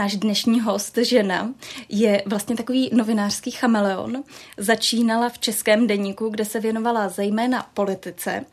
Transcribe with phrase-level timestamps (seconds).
[0.00, 1.54] Náš dnešní host, žena,
[1.88, 4.24] je vlastně takový novinářský chameleon.
[4.56, 8.44] Začínala v českém deníku, kde se věnovala zejména politice.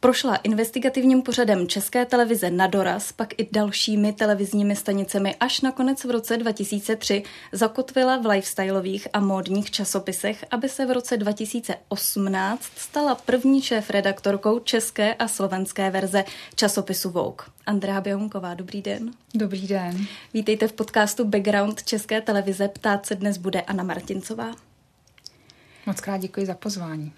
[0.00, 6.10] Prošla investigativním pořadem České televize na doraz, pak i dalšími televizními stanicemi, až nakonec v
[6.10, 13.62] roce 2003 zakotvila v lifestyleových a módních časopisech, aby se v roce 2018 stala první
[13.62, 17.46] šéf redaktorkou české a slovenské verze časopisu Vogue.
[17.66, 19.10] Andrea Běhunková, dobrý den.
[19.34, 20.06] Dobrý den.
[20.34, 22.68] Vítejte v podcastu Background České televize.
[22.68, 24.54] Ptát se dnes bude Anna Martincová.
[25.86, 27.12] Moc krát děkuji za pozvání.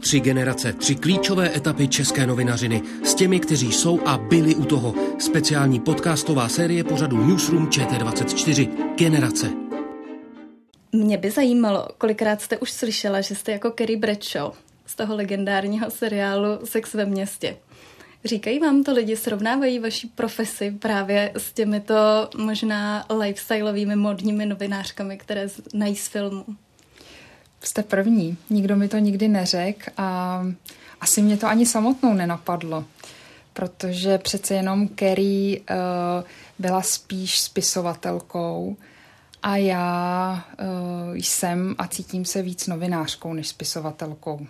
[0.00, 4.94] Tři generace, tři klíčové etapy české novinařiny s těmi, kteří jsou a byli u toho.
[5.18, 8.94] Speciální podcastová série pořadu Newsroom ČT24.
[8.96, 9.50] Generace.
[10.92, 14.52] Mě by zajímalo, kolikrát jste už slyšela, že jste jako Kerry Bradshaw
[14.86, 17.56] z toho legendárního seriálu Sex ve městě.
[18.24, 25.48] Říkají vám to lidi, srovnávají vaši profesi právě s těmito možná lifestyleovými modními novinářkami, které
[25.48, 26.44] znají z filmu?
[27.60, 28.36] Jste první.
[28.50, 30.42] Nikdo mi to nikdy neřekl a
[31.00, 32.84] asi mě to ani samotnou nenapadlo,
[33.52, 35.76] protože přece jenom Kerry uh,
[36.58, 38.76] byla spíš spisovatelkou
[39.42, 44.46] a já uh, jsem a cítím se víc novinářkou než spisovatelkou.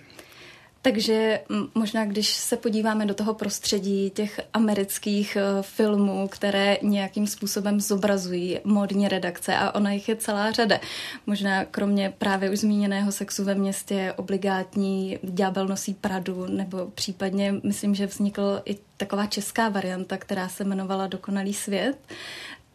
[0.84, 1.40] Takže
[1.74, 8.60] možná, když se podíváme do toho prostředí těch amerických eh, filmů, které nějakým způsobem zobrazují
[8.64, 10.80] módní redakce a ona jich je celá řada.
[11.26, 17.94] Možná kromě právě už zmíněného sexu ve městě, obligátní Ďábel nosí Pradu, nebo případně myslím,
[17.94, 21.98] že vznikl i taková česká varianta, která se jmenovala Dokonalý svět.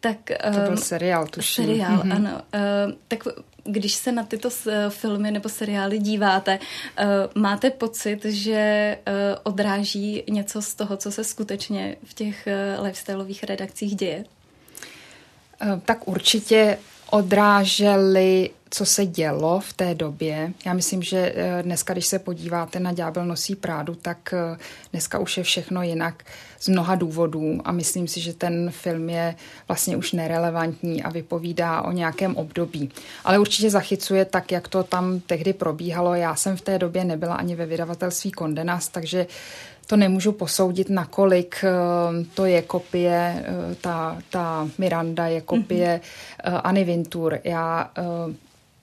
[0.00, 0.16] Tak,
[0.52, 1.64] to byl ehm, seriál, tuším.
[1.64, 2.16] Seriál, mm-hmm.
[2.16, 2.30] ano.
[2.32, 3.24] Uh, tak
[3.64, 4.48] když se na tyto
[4.88, 11.24] filmy nebo seriály díváte, uh, máte pocit, že uh, odráží něco z toho, co se
[11.24, 12.48] skutečně v těch
[12.82, 14.24] lifestyleových redakcích děje?
[15.84, 16.78] Tak určitě
[17.10, 20.52] odrážely, co se dělo v té době.
[20.66, 24.34] Já myslím, že dneska, když se podíváte na Ďábel nosí prádu, tak
[24.92, 26.24] dneska už je všechno jinak
[26.60, 29.34] z mnoha důvodů a myslím si, že ten film je
[29.68, 32.90] vlastně už nerelevantní a vypovídá o nějakém období.
[33.24, 36.14] Ale určitě zachycuje tak, jak to tam tehdy probíhalo.
[36.14, 39.26] Já jsem v té době nebyla ani ve vydavatelství Kondenas, takže
[39.90, 46.60] to nemůžu posoudit, nakolik eh, to je kopie, eh, ta, ta Miranda je kopie mm-hmm.
[46.64, 47.38] Anny Vintur.
[47.44, 47.90] Já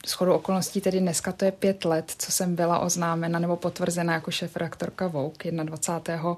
[0.08, 4.32] shodou okolností tedy dneska to je pět let, co jsem byla oznámena nebo potvrzena jako
[4.32, 6.38] šéf reaktorka Vogue 21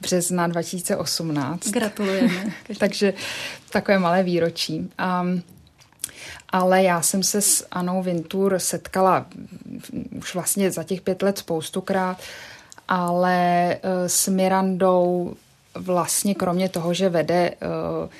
[0.00, 1.68] března 2018.
[1.68, 2.52] Gratulujeme.
[2.78, 3.14] Takže
[3.70, 4.78] takové malé výročí.
[4.78, 5.42] Um,
[6.48, 9.26] ale já jsem se s Anou Vintur setkala
[10.18, 12.20] už vlastně za těch pět let spoustukrát,
[12.88, 15.34] ale uh, s Mirandou
[15.74, 18.10] vlastně kromě toho, že vede uh,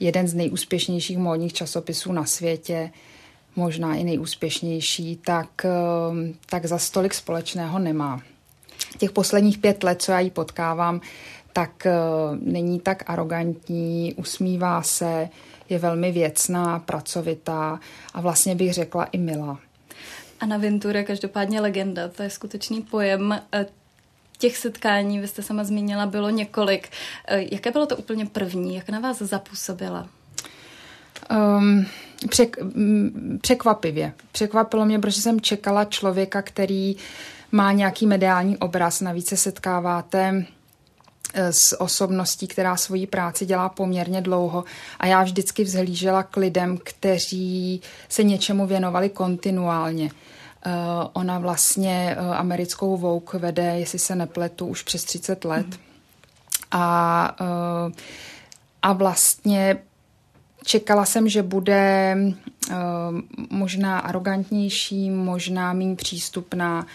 [0.00, 2.90] jeden z nejúspěšnějších módních časopisů na světě,
[3.56, 6.16] možná i nejúspěšnější, tak, uh,
[6.50, 8.22] tak za stolik společného nemá
[8.98, 11.00] těch posledních pět let, co já ji potkávám,
[11.52, 11.86] tak
[12.40, 15.28] není tak arrogantní, usmívá se,
[15.68, 17.80] je velmi věcná, pracovitá
[18.14, 19.60] a vlastně bych řekla i milá.
[20.40, 23.40] Anna Ventura, každopádně legenda, to je skutečný pojem.
[24.40, 26.88] Těch setkání, vy jste sama zmínila, bylo několik.
[27.28, 28.76] Eh, jaké bylo to úplně první?
[28.76, 30.08] Jak na vás zapůsobila?
[31.58, 31.86] Um,
[32.28, 32.56] přek,
[33.40, 34.12] překvapivě.
[34.32, 36.96] Překvapilo mě, protože jsem čekala člověka, který
[37.52, 40.44] má nějaký mediální obraz, navíc se setkáváte
[41.34, 44.64] eh, s osobností, která svoji práci dělá poměrně dlouho
[44.98, 50.10] a já vždycky vzhlížela k lidem, kteří se něčemu věnovali kontinuálně.
[50.66, 50.72] Uh,
[51.12, 55.66] ona vlastně uh, americkou Vogue vede, jestli se nepletu, už přes 30 let.
[55.66, 55.72] Mm.
[56.70, 57.92] A, uh,
[58.82, 59.76] a vlastně
[60.64, 62.16] čekala jsem, že bude
[63.50, 66.86] možná arrogantnější, možná méně přístupná,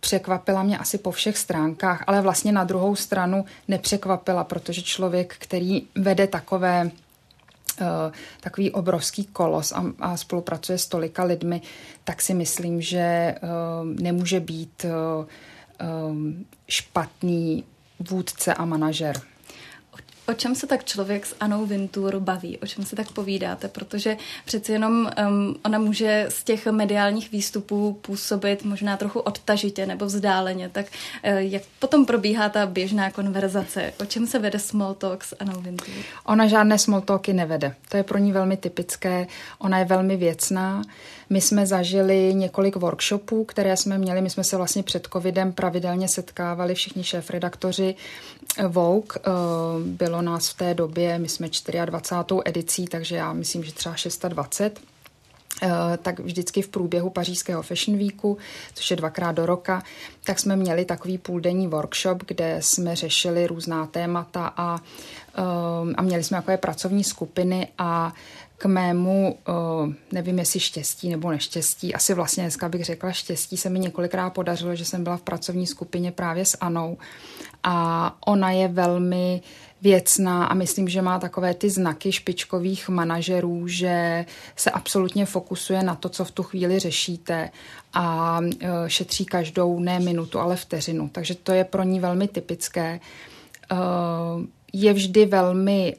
[0.00, 5.82] překvapila mě asi po všech stránkách, ale vlastně na druhou stranu nepřekvapila, protože člověk, který
[5.94, 6.90] vede takové
[8.40, 11.60] takový obrovský kolos a, a spolupracuje s tolika lidmi,
[12.04, 13.48] tak si myslím, že uh,
[14.00, 16.16] nemůže být uh,
[16.68, 17.64] špatný
[18.00, 19.29] vůdce a manažer.
[20.30, 22.58] O čem se tak člověk s Anou Vintur baví?
[22.58, 23.68] O čem se tak povídáte?
[23.68, 30.06] Protože přeci jenom um, ona může z těch mediálních výstupů působit možná trochu odtažitě nebo
[30.06, 30.68] vzdáleně.
[30.68, 33.92] Tak uh, jak potom probíhá ta běžná konverzace?
[34.00, 35.94] O čem se vede small talk s Anou Vintur?
[36.24, 37.74] Ona žádné small talky nevede.
[37.88, 39.26] To je pro ní velmi typické.
[39.58, 40.82] Ona je velmi věcná.
[41.30, 44.20] My jsme zažili několik workshopů, které jsme měli.
[44.20, 47.94] My jsme se vlastně před covidem pravidelně setkávali všichni šéf-redaktoři
[48.68, 49.16] Vogue.
[49.16, 49.30] Eh,
[49.84, 51.48] bylo nás v té době, my jsme
[51.84, 52.40] 24.
[52.44, 54.80] edicí, takže já myslím, že třeba 620
[55.62, 55.68] eh,
[56.02, 58.38] tak vždycky v průběhu pařížského Fashion Weeku,
[58.74, 59.82] což je dvakrát do roka,
[60.24, 64.78] tak jsme měli takový půldenní workshop, kde jsme řešili různá témata a,
[65.38, 68.12] eh, a měli jsme takové pracovní skupiny a
[68.58, 69.38] k mému,
[70.12, 74.74] nevím jestli štěstí nebo neštěstí, asi vlastně dneska bych řekla štěstí, se mi několikrát podařilo,
[74.74, 76.98] že jsem byla v pracovní skupině právě s Anou
[77.62, 79.42] a ona je velmi
[79.82, 85.94] věcná a myslím, že má takové ty znaky špičkových manažerů, že se absolutně fokusuje na
[85.94, 87.50] to, co v tu chvíli řešíte
[87.92, 88.40] a
[88.86, 91.08] šetří každou ne minutu, ale vteřinu.
[91.08, 93.00] Takže to je pro ní velmi typické.
[94.72, 95.96] Je vždy velmi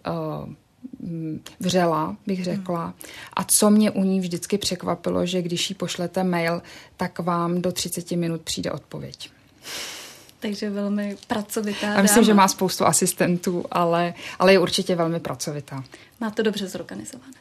[1.59, 2.93] vřela, bych řekla.
[3.33, 6.61] A co mě u ní vždycky překvapilo, že když jí pošlete mail,
[6.97, 9.29] tak vám do 30 minut přijde odpověď.
[10.41, 11.93] Takže velmi pracovitá.
[11.93, 12.25] A myslím, dáma.
[12.25, 15.83] že má spoustu asistentů, ale, ale je určitě velmi pracovitá.
[16.19, 17.33] Má to dobře zorganizované.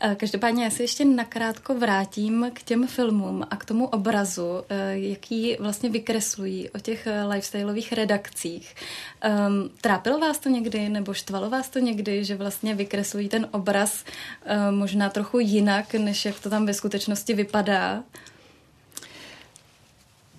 [0.00, 4.98] Eh, každopádně já se ještě nakrátko vrátím k těm filmům a k tomu obrazu, eh,
[4.98, 8.74] jaký vlastně vykreslují o těch eh, lifestyleových redakcích.
[9.48, 14.04] Um, trápilo vás to někdy, nebo štvalo vás to někdy, že vlastně vykreslují ten obraz
[14.70, 18.02] možná trochu jinak, než jak to tam ve skutečnosti vypadá?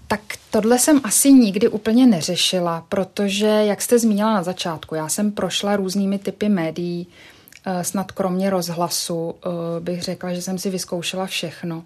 [0.07, 0.21] Tak
[0.55, 5.75] tohle jsem asi nikdy úplně neřešila, protože, jak jste zmínila na začátku, já jsem prošla
[5.75, 7.07] různými typy médií,
[7.65, 9.49] eh, snad kromě rozhlasu eh,
[9.79, 11.83] bych řekla, že jsem si vyzkoušela všechno.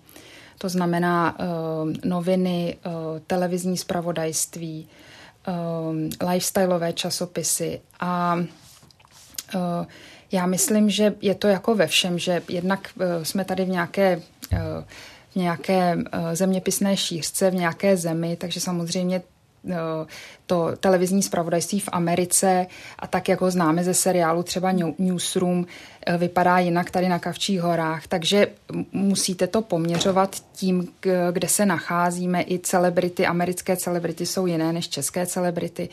[0.58, 1.46] To znamená eh,
[2.08, 2.78] noviny,
[3.28, 4.88] televizní zpravodajství,
[6.30, 8.38] lifestyleové časopisy a
[10.32, 12.90] já myslím, že je to jako ve všem, že jednak
[13.24, 14.22] jsme tady v nějaké
[15.32, 19.22] v nějaké eh, zeměpisné šířce, v nějaké zemi, takže samozřejmě
[19.70, 19.76] eh,
[20.46, 22.68] to televizní zpravodajství v Americe
[23.00, 25.66] a tak, jako známe ze seriálu třeba Newsroom,
[26.06, 28.48] eh, vypadá jinak tady na Kavčích horách, takže
[28.92, 30.88] musíte to poměřovat tím,
[31.32, 32.44] kde se nacházíme.
[32.48, 35.90] I celebrity, americké celebrity jsou jiné než české celebrity.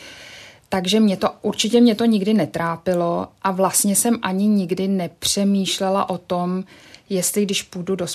[0.68, 6.18] Takže mě to, určitě mě to nikdy netrápilo a vlastně jsem ani nikdy nepřemýšlela o
[6.18, 6.64] tom,
[7.08, 8.06] jestli když půjdu do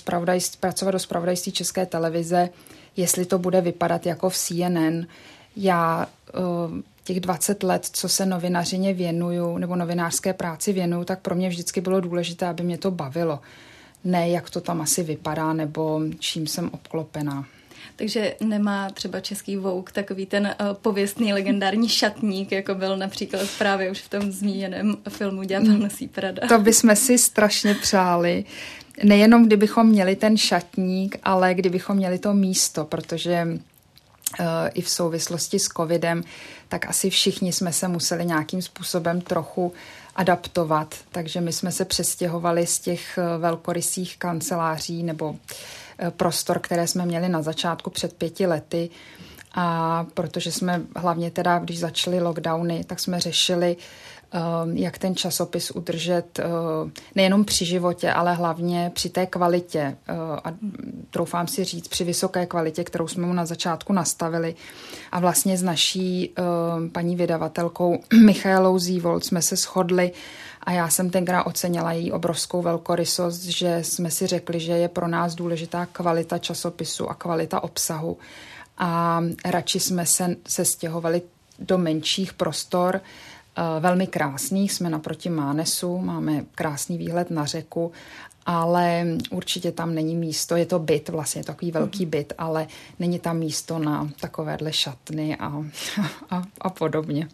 [0.60, 2.50] pracovat do spravodajství České televize,
[2.98, 5.06] jestli to bude vypadat jako v CNN.
[5.56, 6.32] Já eh,
[7.04, 11.82] těch 20 let, co se novinařině věnuju, nebo novinářské práci věnuju, tak pro mě vždycky
[11.82, 13.40] bylo důležité, aby mě to bavilo.
[14.04, 17.46] Ne, jak to tam asi vypadá, nebo čím jsem obklopená.
[17.96, 23.92] Takže nemá třeba český Vouk takový ten uh, pověstný legendární šatník, jako byl například právě
[23.92, 26.48] už v tom zmíněném filmu Ďábel nosí Prada.
[26.48, 28.46] To bychom si strašně přáli.
[29.04, 33.48] Nejenom kdybychom měli ten šatník, ale kdybychom měli to místo, protože
[34.40, 36.24] uh, i v souvislosti s covidem,
[36.68, 39.74] tak asi všichni jsme se museli nějakým způsobem trochu
[40.16, 40.96] adaptovat.
[41.12, 47.06] Takže my jsme se přestěhovali z těch eh, velkorysých kanceláří nebo Eh, prostor, které jsme
[47.06, 48.90] měli na začátku před pěti lety.
[49.56, 53.78] A protože jsme hlavně teda, když začaly lockdowny, tak jsme řešili,
[54.34, 54.40] eh,
[54.74, 56.46] jak ten časopis udržet eh,
[57.16, 59.98] nejenom při životě, ale hlavně při té kvalitě
[60.44, 60.54] a
[61.10, 64.56] troufám si říct při vysoké kvalitě, kterou jsme mu na začátku nastavili.
[65.12, 66.34] A vlastně s naší
[66.92, 70.12] paní vydavatelkou Michailou Zívold jsme se shodli,
[70.64, 75.08] a já jsem tenkrát ocenila její obrovskou velkorysost, že jsme si řekli, že je pro
[75.08, 78.18] nás důležitá kvalita časopisu a kvalita obsahu.
[78.78, 81.22] A radši jsme se, se stěhovali
[81.60, 84.72] do menších prostor, eh, velmi krásných.
[84.72, 87.92] Jsme naproti Mánesu, máme krásný výhled na řeku,
[88.46, 90.56] ale určitě tam není místo.
[90.56, 92.68] Je to byt, vlastně takový velký byt, ale
[93.00, 95.64] není tam místo na takovéhle šatny a,
[96.30, 97.28] a, a podobně.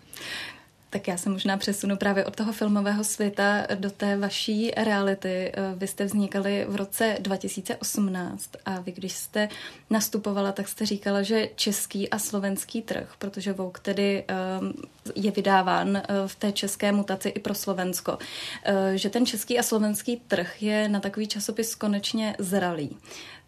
[0.89, 5.51] Tak já se možná přesunu právě od toho filmového světa do té vaší reality.
[5.75, 9.50] Vy jste vznikali v roce 2018 a vy, když jste
[9.89, 14.74] nastupovala, tak jste říkala, že český a slovenský trh, protože Vogue tedy ehm,
[15.15, 18.17] je vydáván eh, v té české mutaci i pro Slovensko,
[18.63, 22.98] eh, že ten český a slovenský trh je na takový časopis konečně zralý.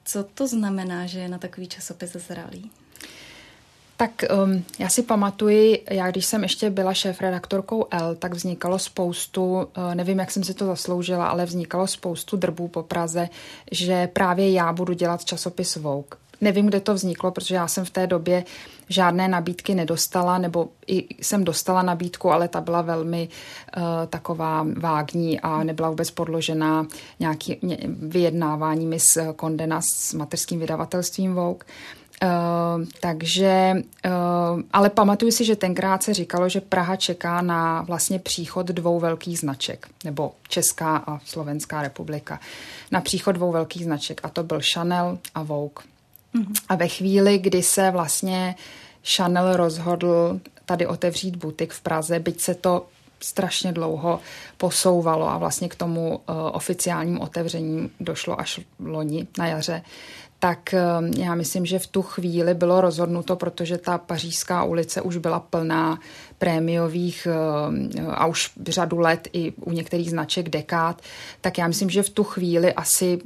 [0.05, 2.71] Co to znamená, že je na takový časopis zralý?
[3.99, 9.55] Tak um, já si pamatuji, já když jsem ještě byla šéf-redaktorkou L, tak vznikalo spoustu,
[9.55, 13.29] uh, nevím, jak jsem si to zasloužila, ale vznikalo spoustu drbů po Praze,
[13.71, 16.19] že právě já budu dělat časopis Vogue.
[16.41, 18.43] Nevím, kde to vzniklo, protože já jsem v té době
[18.89, 23.29] žádné nabídky nedostala, nebo i jsem dostala nabídku, ale ta byla velmi
[23.77, 26.87] uh, taková vágní a nebyla vůbec podložená
[27.19, 31.65] nějaký ně, vyjednáváními s Kondena, s mateřským vydavatelstvím Vogue.
[31.65, 31.98] Uh,
[32.99, 33.73] takže,
[34.05, 38.99] uh, ale pamatuju si, že tenkrát se říkalo, že Praha čeká na vlastně příchod dvou
[38.99, 42.39] velkých značek, nebo Česká a Slovenská republika,
[42.91, 45.83] na příchod dvou velkých značek a to byl Chanel a Vogue.
[46.35, 46.53] Mm-hmm.
[46.69, 48.55] A ve chvíli, kdy se vlastně
[49.15, 52.85] Chanel rozhodl tady otevřít butik v Praze, byť se to
[53.19, 54.19] strašně dlouho
[54.57, 59.81] posouvalo a vlastně k tomu uh, oficiálním otevření došlo až loni na jaře,
[60.39, 60.73] tak
[61.17, 65.99] já myslím, že v tu chvíli bylo rozhodnuto, protože ta pařížská ulice už byla plná
[66.37, 67.27] prémiových
[68.07, 71.01] a už řadu let i u některých značek dekád,
[71.41, 73.19] tak já myslím, že v tu chvíli asi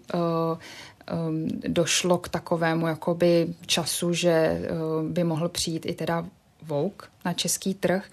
[1.67, 4.62] došlo k takovému jakoby času, že
[5.10, 6.25] by mohl přijít i teda
[6.62, 8.05] Vogue na český trh.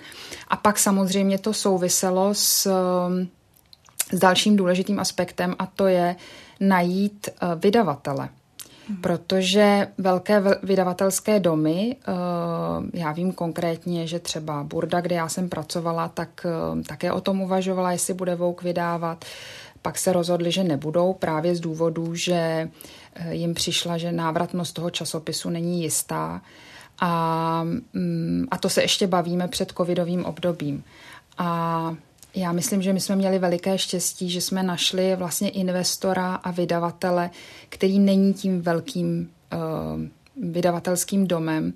[0.49, 2.69] A pak samozřejmě to souviselo s,
[4.13, 6.17] s dalším důležitým aspektem a to je
[6.61, 8.29] najít vydavatele
[9.01, 12.13] protože velké vydavatelské domy, eh,
[12.95, 17.41] já vím konkrétně, že třeba Burda, kde já jsem pracovala, tak eh, také o tom
[17.41, 19.25] uvažovala, jestli bude Vouk vydávat.
[19.83, 22.35] Pak se rozhodli, že nebudou právě z důvodu, že
[23.15, 26.43] eh, jim přišla, že návratnost toho časopisu není jistá.
[27.01, 30.85] A, mm, a to se ještě bavíme před covidovým obdobím.
[31.39, 31.95] A
[32.35, 37.31] já myslím, že my jsme měli veliké štěstí, že jsme našli vlastně investora a vydavatele,
[37.69, 41.73] který není tím velkým uh, vydavatelským domem.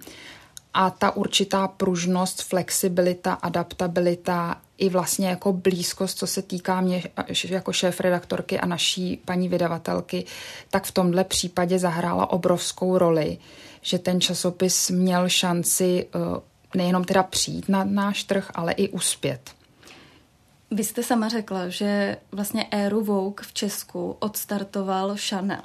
[0.74, 7.02] A ta určitá pružnost, flexibilita, adaptabilita i vlastně jako blízkost, co se týká mě
[7.48, 10.24] jako šéf redaktorky a naší paní vydavatelky,
[10.70, 13.38] tak v tomhle případě zahrála obrovskou roli,
[13.82, 16.38] že ten časopis měl šanci uh,
[16.74, 19.40] nejenom teda přijít na náš trh, ale i uspět.
[20.74, 25.62] Vy jste sama řekla, že vlastně éru Vogue v Česku odstartoval Chanel.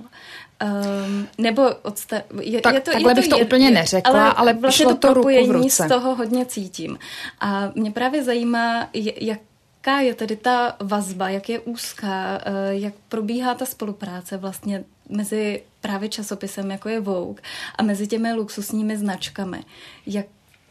[0.63, 2.23] Um, nebo odstar...
[2.41, 4.85] je, tak, je to, takhle je to bych to je, úplně neřekla, ale, ale vlastně
[4.85, 5.83] to, to ruku v ruce.
[5.83, 6.99] z toho hodně cítím.
[7.39, 9.39] A mě právě zajímá, jak
[9.79, 15.63] Jaká je tedy ta vazba, jak je úzká, eh, jak probíhá ta spolupráce vlastně mezi
[15.81, 17.41] právě časopisem, jako je Vogue,
[17.75, 19.63] a mezi těmi luxusními značkami?
[20.05, 20.25] Jak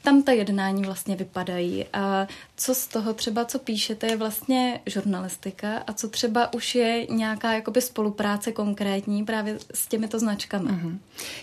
[0.09, 5.83] tam ta jednání vlastně vypadají a co z toho třeba, co píšete, je vlastně žurnalistika
[5.87, 10.71] a co třeba už je nějaká jakoby spolupráce konkrétní právě s těmito značkami.
[10.71, 10.99] Mm-hmm.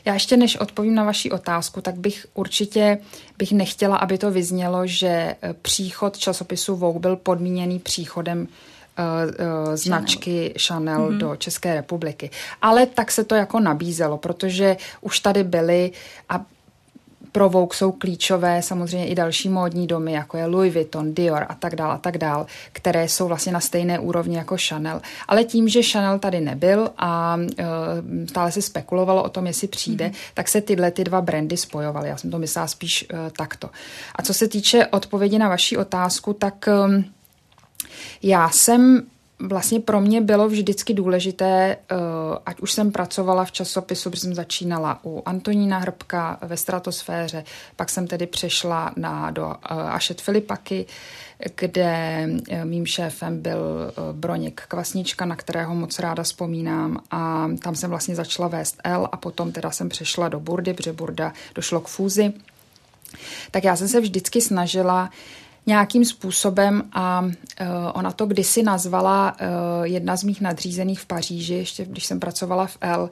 [0.06, 2.98] Já ještě než odpovím na vaši otázku, tak bych určitě
[3.38, 8.46] bych nechtěla, aby to vyznělo, že eh, příchod časopisu Vogue byl podmíněný příchodem uh,
[9.68, 11.18] uh, značky Chanel, Chanel mm-hmm.
[11.18, 12.30] do České republiky.
[12.62, 15.92] Ale tak se to jako nabízelo, protože už tady byly
[16.30, 16.46] a
[17.36, 21.56] pro Vogue jsou klíčové samozřejmě i další módní domy, jako je Louis Vuitton, Dior a
[21.56, 25.02] tak dále a tak dále, které jsou vlastně na stejné úrovni jako Chanel.
[25.28, 27.66] Ale tím, že Chanel tady nebyl a uh,
[28.30, 30.32] stále se spekulovalo o tom, jestli přijde, mm-hmm.
[30.34, 32.10] tak se tyhle ty dva brandy spojovaly.
[32.10, 33.70] Já jsem to myslela spíš uh, takto.
[34.16, 37.06] A co se týče odpovědi na vaši otázku, tak um,
[38.24, 39.04] já jsem
[39.40, 41.96] vlastně pro mě bylo vždycky důležité, eh,
[42.46, 47.44] ať už jsem pracovala v časopisu, protože jsem začínala u Antonína Hrbka ve stratosféře,
[47.76, 50.86] pak jsem tedy přešla na, do eh, Ašet Filipaky,
[51.56, 57.90] kde eh, mým šéfem byl Broněk Kvasnička, na kterého moc ráda vzpomínám a tam jsem
[57.90, 61.88] vlastně začala vést L a potom teda jsem přešla do Burdy, protože Burda došlo k
[61.88, 62.34] fúzi.
[63.52, 65.10] Tak já jsem se vždycky snažila uh,
[65.66, 67.32] nějakým způsobem a uh,
[67.94, 69.48] ona to kdysi nazvala uh,
[69.84, 73.10] jedna z mých nadřízených v Paříži, ještě když jsem pracovala v L,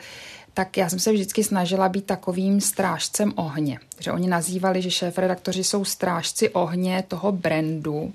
[0.53, 3.79] tak já jsem se vždycky snažila být takovým strážcem ohně.
[3.99, 8.13] Že oni nazývali, že šéf-redaktoři jsou strážci ohně toho brandu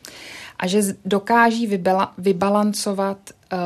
[0.58, 3.18] a že dokáží vybala, vybalancovat
[3.52, 3.58] uh,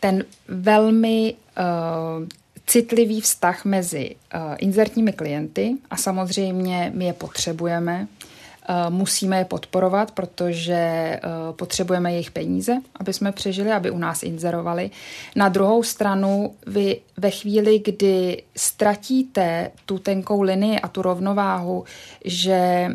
[0.00, 2.26] ten velmi uh,
[2.66, 8.35] citlivý vztah mezi uh, inzertními klienty a samozřejmě my je potřebujeme, Eh,
[8.88, 11.20] musíme je podporovat, protože eh,
[11.52, 14.90] potřebujeme jejich peníze, aby jsme přežili, aby u nás inzerovali.
[15.36, 21.84] Na druhou stranu, vy ve chvíli, kdy ztratíte tu tenkou linii a tu rovnováhu,
[22.24, 22.88] že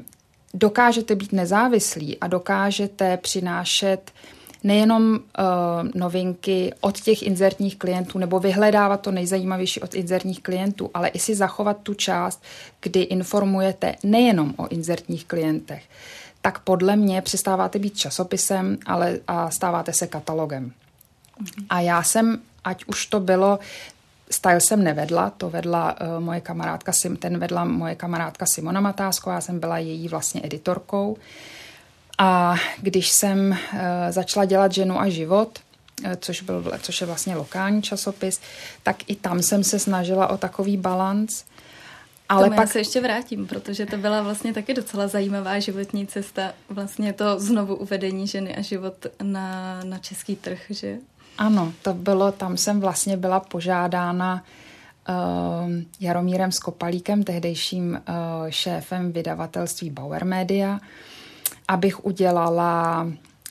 [0.53, 4.11] dokážete být nezávislí a dokážete přinášet
[4.63, 5.19] nejenom uh,
[5.95, 11.35] novinky od těch inzertních klientů nebo vyhledávat to nejzajímavější od inzertních klientů, ale i si
[11.35, 12.43] zachovat tu část,
[12.81, 15.83] kdy informujete nejenom o inzertních klientech,
[16.41, 20.71] tak podle mě přestáváte být časopisem, ale a stáváte se katalogem.
[21.69, 23.59] A já jsem, ať už to bylo
[24.31, 29.41] Style jsem nevedla, to vedla uh, moje kamarádka, ten vedla moje kamarádka Simona Matásková, já
[29.41, 31.17] jsem byla její vlastně editorkou.
[32.23, 35.59] A když jsem uh, začala dělat Ženu a život,
[36.05, 38.41] uh, což, byl, což je vlastně lokální časopis,
[38.83, 41.43] tak i tam jsem se snažila o takový balans.
[42.29, 46.53] Ale Tomu pak se ještě vrátím, protože to byla vlastně taky docela zajímavá životní cesta,
[46.69, 50.97] vlastně to znovu uvedení ženy a život na, na český trh, že?
[51.37, 54.43] Ano, to bylo, tam jsem vlastně byla požádána
[55.09, 55.15] uh,
[55.99, 60.79] Jaromírem Skopalíkem, tehdejším uh, šéfem vydavatelství Bauer Media,
[61.71, 63.07] abych udělala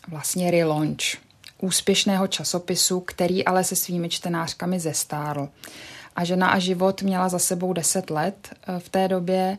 [0.09, 1.17] vlastně relaunch
[1.59, 5.49] úspěšného časopisu, který ale se svými čtenářkami zestárl.
[6.17, 9.59] A žena a život měla za sebou 10 let uh, v té době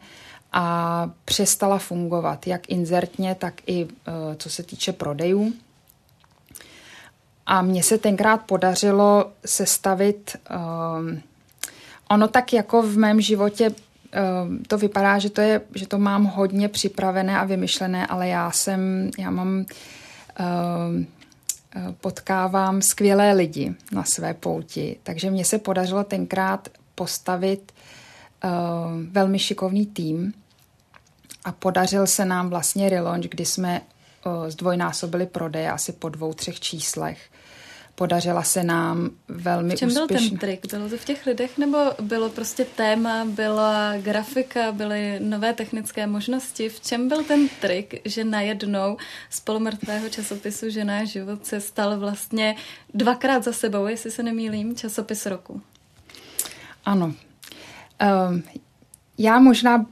[0.52, 3.92] a přestala fungovat jak inzertně, tak i uh,
[4.38, 5.54] co se týče prodejů.
[7.46, 10.38] A mně se tenkrát podařilo sestavit,
[11.00, 11.22] um,
[12.10, 13.72] ono tak jako v mém životě
[14.68, 19.12] to vypadá, že to, je, že to mám hodně připravené a vymyšlené, ale já jsem,
[19.18, 21.08] já mám, um,
[22.02, 27.72] potkávám skvělé lidi na své pouti, takže mně se podařilo tenkrát postavit
[28.44, 30.34] um, velmi šikovný tým
[31.46, 33.82] a podařil se nám vlastně relaunch, kdy jsme
[34.48, 37.31] zdvojnásobili prodeje asi po dvou, třech číslech.
[37.96, 40.18] Podařila se nám velmi v čem úspěšně.
[40.18, 40.66] byl ten trik?
[40.70, 46.70] Bylo to v těch lidech nebo bylo prostě téma, byla grafika, byly nové technické možnosti?
[46.70, 48.98] V čem byl ten trik, že najednou
[49.30, 52.56] z polomrtvého časopisu Žena život se stal vlastně
[52.94, 55.62] dvakrát za sebou, jestli se nemýlím, časopis roku?
[56.86, 57.06] Ano.
[58.26, 58.44] Um,
[59.18, 59.86] já možná,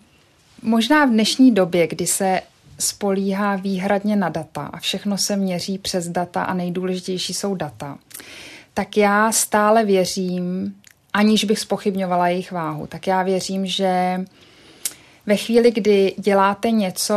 [0.61, 2.41] možná v dnešní době, kdy se
[2.79, 7.97] spolíhá výhradně na data a všechno se měří přes data a nejdůležitější jsou data,
[8.73, 10.75] tak já stále věřím,
[11.13, 14.21] aniž bych spochybňovala jejich váhu, tak já věřím, že
[15.25, 17.13] ve chvíli, kdy děláte něco,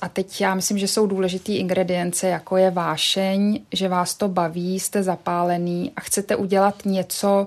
[0.00, 4.80] a teď já myslím, že jsou důležitý ingredience, jako je vášeň, že vás to baví,
[4.80, 7.46] jste zapálený a chcete udělat něco,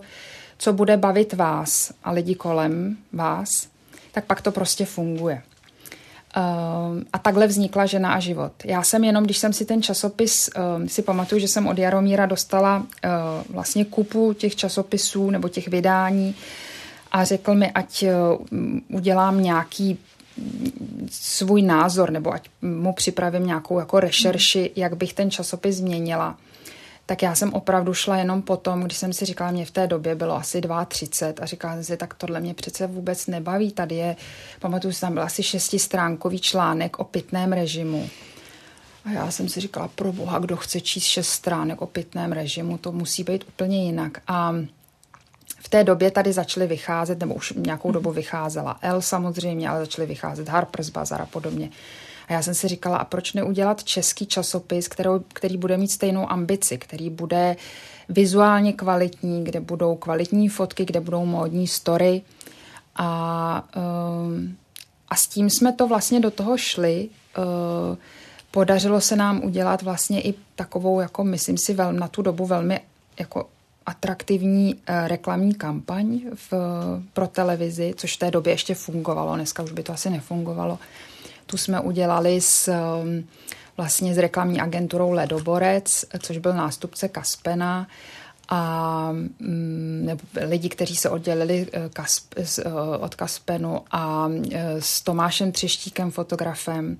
[0.57, 3.49] co bude bavit vás a lidi kolem vás,
[4.11, 5.41] tak pak to prostě funguje.
[6.37, 8.51] Uh, a takhle vznikla žena a život.
[8.65, 12.25] Já jsem jenom, když jsem si ten časopis, uh, si pamatuju, že jsem od Jaromíra
[12.25, 12.83] dostala uh,
[13.49, 16.35] vlastně kupu těch časopisů nebo těch vydání
[17.11, 19.99] a řekl mi, ať uh, udělám nějaký
[21.11, 26.37] svůj názor nebo ať mu připravím nějakou jako rešerši, jak bych ten časopis změnila
[27.09, 30.15] tak já jsem opravdu šla jenom potom, když jsem si říkala, mě v té době
[30.15, 33.71] bylo asi 32 a říkala jsem si, tak tohle mě přece vůbec nebaví.
[33.71, 34.15] Tady je,
[34.59, 38.09] pamatuju si, tam byl asi šestistránkový článek o pitném režimu.
[39.05, 42.77] A já jsem si říkala, pro boha, kdo chce číst šest stránek o pitném režimu,
[42.77, 44.21] to musí být úplně jinak.
[44.27, 44.55] A
[45.57, 50.07] v té době tady začaly vycházet, nebo už nějakou dobu vycházela L samozřejmě, ale začaly
[50.07, 51.69] vycházet Harper's Bazaar a podobně.
[52.29, 56.31] A já jsem si říkala, a proč neudělat český časopis, kterou, který bude mít stejnou
[56.31, 57.55] ambici, který bude
[58.09, 62.21] vizuálně kvalitní, kde budou kvalitní fotky, kde budou módní story.
[62.95, 63.63] A,
[64.25, 64.55] um,
[65.09, 67.09] a s tím jsme to vlastně do toho šli.
[67.37, 67.97] Uh,
[68.51, 72.79] podařilo se nám udělat vlastně i takovou, jako myslím si, vel, na tu dobu velmi
[73.19, 73.49] jako
[73.85, 76.53] atraktivní uh, reklamní kampaň v,
[77.13, 80.79] pro televizi, což v té době ještě fungovalo, dneska už by to asi nefungovalo.
[81.49, 83.27] Tu jsme udělali s um,
[83.77, 87.87] vlastně s reklamní agenturou Ledoborec, což byl nástupce Kaspena
[88.49, 95.01] a mm, nebo lidi, kteří se oddělili eh, Kasp, eh, od Kaspenu a eh, s
[95.01, 96.97] Tomášem Třeštíkem, fotografem.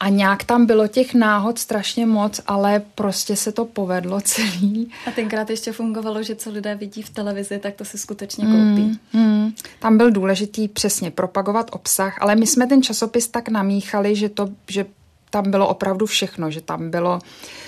[0.00, 4.90] A nějak tam bylo těch náhod strašně moc, ale prostě se to povedlo celý.
[5.06, 8.98] A tenkrát ještě fungovalo, že co lidé vidí v televizi, tak to si skutečně koupí.
[9.12, 9.52] Mm, mm.
[9.78, 14.48] Tam byl důležitý přesně propagovat obsah, ale my jsme ten časopis tak namíchali, že, to,
[14.70, 14.86] že
[15.30, 17.20] tam bylo opravdu všechno, že tam bylo uh,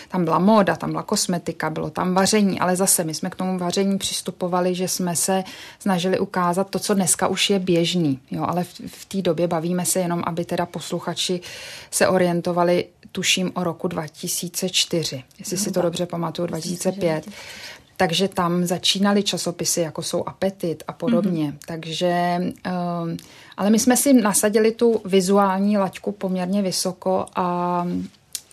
[0.09, 3.59] tam byla móda, tam byla kosmetika, bylo tam vaření, ale zase my jsme k tomu
[3.59, 5.45] vaření přistupovali, že jsme se
[5.79, 9.85] snažili ukázat to, co dneska už je běžný, jo, ale v, v té době bavíme
[9.85, 11.41] se jenom, aby teda posluchači
[11.91, 17.29] se orientovali, tuším, o roku 2004, jestli no, si to dobře pamatuju, 2005.
[17.97, 21.53] Takže tam začínaly časopisy, jako jsou Apetit a podobně.
[21.53, 21.67] Mm-hmm.
[21.67, 23.17] Takže, um,
[23.57, 27.87] ale my jsme si nasadili tu vizuální laťku poměrně vysoko a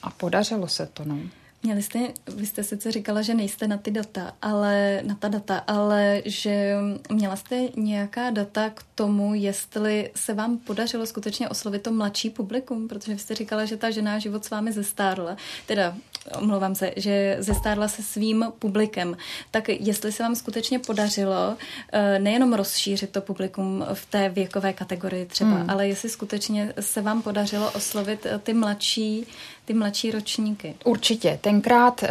[0.06, 1.04] a podařilo se to.
[1.06, 1.18] No.
[1.66, 5.58] Měli jste, vy jste sice říkala, že nejste na ty data, ale na ta data,
[5.58, 6.76] ale že
[7.12, 12.88] měla jste nějaká data k tomu, jestli se vám podařilo skutečně oslovit to mladší publikum,
[12.88, 15.96] protože vy jste říkala, že ta žena život s vámi zestárla, teda
[16.38, 19.18] omlouvám se, že zestárla se svým publikem.
[19.52, 21.58] Tak jestli se vám skutečně podařilo
[21.92, 25.70] eh, nejenom rozšířit to publikum v té věkové kategorii třeba, hmm.
[25.70, 29.28] ale jestli skutečně se vám podařilo oslovit eh, ty mladší
[29.66, 30.76] ty mladší ročníky.
[30.84, 31.40] Určitě.
[31.42, 32.10] Tenkrát, eh,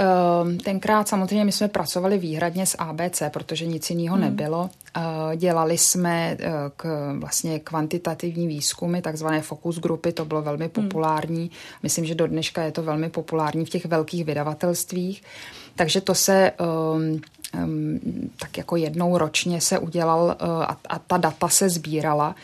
[0.64, 4.24] tenkrát samozřejmě my jsme pracovali výhradně s ABC, protože nic jiného hmm.
[4.24, 4.70] nebylo.
[5.36, 6.36] Dělali jsme
[6.76, 10.70] k vlastně kvantitativní výzkumy, takzvané fokus grupy, to bylo velmi hmm.
[10.70, 11.50] populární.
[11.82, 15.22] Myslím, že do dneška je to velmi populární v těch velkých vydavatelstvích.
[15.76, 16.52] Takže to se
[16.94, 17.20] um,
[17.64, 18.00] um,
[18.38, 22.34] tak jako jednou ročně se udělal uh, a, a ta data se sbírala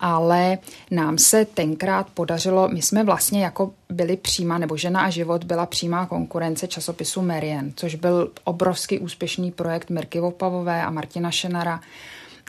[0.00, 0.58] ale
[0.90, 5.66] nám se tenkrát podařilo, my jsme vlastně jako byli přímá, nebo Žena a život byla
[5.66, 11.80] přímá konkurence časopisu Merian, což byl obrovský úspěšný projekt Mirky Vopavové a Martina Šenara.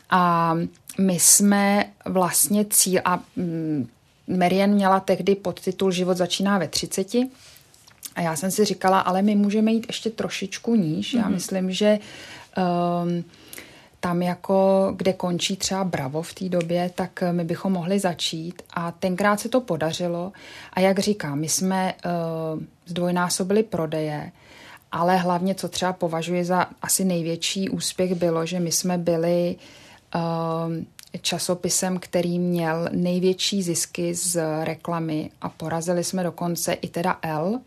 [0.10, 0.54] A
[1.00, 3.88] my jsme vlastně cíl, a mm,
[4.28, 7.16] Merian měla tehdy podtitul Život začíná ve 30.
[8.16, 11.14] A já jsem si říkala, ale my můžeme jít ještě trošičku níž.
[11.14, 11.18] Mm-hmm.
[11.18, 11.34] Já mhm.
[11.34, 12.00] myslím, že
[12.58, 13.24] um,
[14.00, 18.62] tam jako, kde končí třeba Bravo v té době, tak my bychom mohli začít.
[18.74, 20.32] A tenkrát se to podařilo.
[20.74, 24.32] A jak říkám, my jsme uh, zdvojnásobili prodeje,
[24.92, 29.56] ale hlavně, co třeba považuji za asi největší úspěch, bylo, že my jsme byli
[30.16, 30.22] uh,
[31.22, 37.60] časopisem, který měl největší zisky z reklamy a porazili jsme dokonce i teda L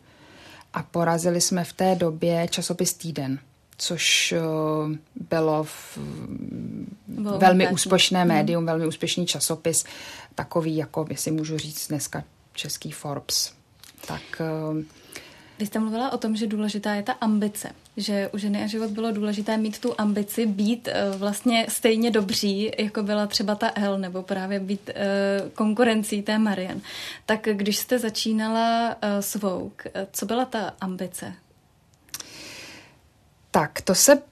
[0.75, 3.39] a porazili jsme v té době časopis Týden
[3.81, 4.41] což eh,
[5.31, 5.99] bylo v,
[7.07, 8.29] bylo velmi úspěšné mhm.
[8.29, 9.85] médium, velmi úspěšný časopis,
[10.35, 13.53] takový, jako si můžu říct dneska český Forbes.
[14.07, 14.85] Tak eh,
[15.59, 18.91] vy jste mluvila o tom, že důležitá je ta ambice, že u ženy a život
[18.91, 23.99] bylo důležité mít tu ambici být uh, vlastně stejně dobří, jako byla třeba ta L,
[23.99, 24.91] nebo právě být
[25.55, 26.81] konkurencí té Marian.
[27.27, 31.35] Tak když jste začínala s Vogue, co byla ta ambice?
[33.51, 34.23] Tak, to se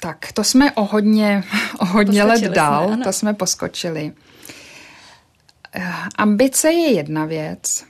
[0.00, 1.44] tak, to jsme o hodně,
[1.78, 4.12] o hodně let dál, jsme, to jsme poskočili.
[6.14, 7.84] Ambice je jedna věc,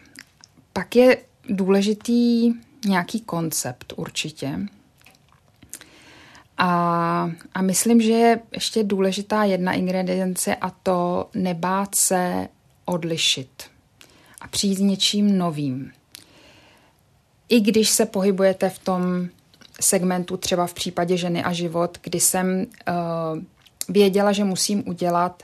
[0.72, 2.52] pak je důležitý
[2.87, 4.60] nějaký koncept určitě.
[6.58, 12.48] A, a myslím, že je ještě důležitá jedna ingredience a to nebát se
[12.84, 13.64] odlišit
[14.40, 15.92] a přijít s něčím novým.
[17.48, 19.28] I když se pohybujete v tom
[19.80, 22.94] segmentu, třeba v případě ženy a život, kdy jsem uh,
[23.88, 25.42] věděla, že musím udělat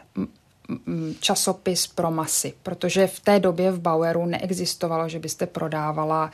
[1.20, 6.30] časopis pro masy, protože v té době v Baueru neexistovalo, že byste prodávala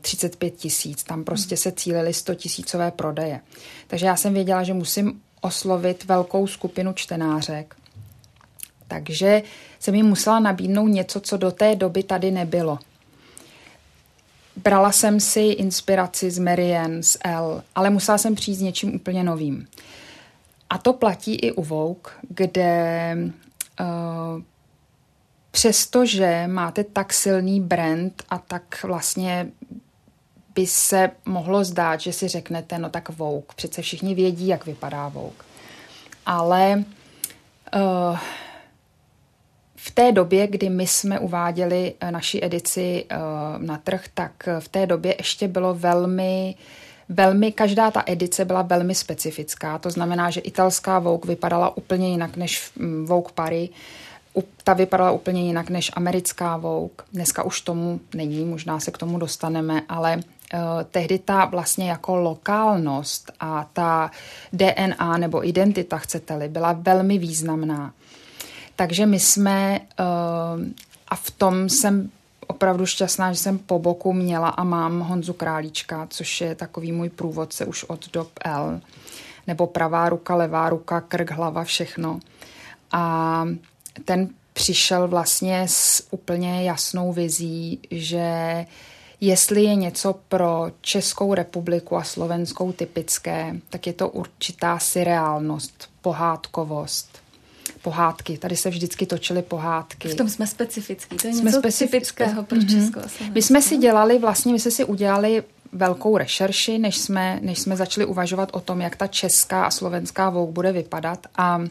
[0.00, 1.04] 35 tisíc.
[1.04, 3.40] Tam prostě se cílily 100 tisícové prodeje.
[3.86, 7.76] Takže já jsem věděla, že musím oslovit velkou skupinu čtenářek.
[8.88, 9.42] Takže
[9.78, 12.78] jsem jim musela nabídnout něco, co do té doby tady nebylo.
[14.64, 19.24] Brala jsem si inspiraci z Marianne, z L, ale musela jsem přijít s něčím úplně
[19.24, 19.66] novým.
[20.70, 23.16] A to platí i u Vogue, kde
[23.80, 24.42] uh,
[25.50, 29.50] přestože máte tak silný brand a tak vlastně
[30.54, 35.08] by se mohlo zdát, že si řeknete, no tak Vogue, přece všichni vědí, jak vypadá
[35.08, 35.44] Vogue.
[36.26, 36.84] Ale
[37.76, 38.18] uh,
[39.82, 44.68] v té době, kdy my jsme uváděli eh, naši edici uh, na trh, tak v
[44.68, 46.54] té době ještě bylo velmi
[47.08, 49.78] velmi, každá ta edice byla velmi specifická.
[49.78, 53.70] To znamená, že italská Vogue vypadala úplně jinak než mm, Vogue Paris
[54.64, 56.94] ta vypadala úplně jinak než americká Vogue.
[57.12, 60.22] Dneska už tomu není, možná se k tomu dostaneme, ale
[60.90, 64.10] tehdy ta vlastně jako lokálnost a ta
[64.52, 67.92] DNA nebo identita, chcete-li, byla velmi významná.
[68.80, 70.64] Takže my jsme, uh,
[71.08, 72.10] a v tom jsem
[72.46, 77.08] opravdu šťastná, že jsem po boku měla a mám Honzu Králíčka, což je takový můj
[77.08, 78.80] průvodce už od dob L,
[79.46, 82.20] nebo pravá ruka, levá ruka, krk, hlava, všechno.
[82.92, 83.44] A
[84.04, 88.66] ten přišel vlastně s úplně jasnou vizí, že
[89.20, 97.09] jestli je něco pro Českou republiku a Slovenskou typické, tak je to určitá surreálnost, pohádkovost.
[97.82, 98.38] Pohádky.
[98.38, 100.08] Tady se vždycky točily pohádky.
[100.08, 101.16] V tom jsme specifický.
[101.16, 102.80] To je jsme něco specifického pro mm-hmm.
[102.80, 103.00] Česko.
[103.34, 107.76] My jsme si dělali, vlastně my jsme si udělali velkou rešerši, než jsme, než jsme
[107.76, 111.26] začali uvažovat o tom, jak ta česká a slovenská Vogue bude vypadat.
[111.36, 111.62] A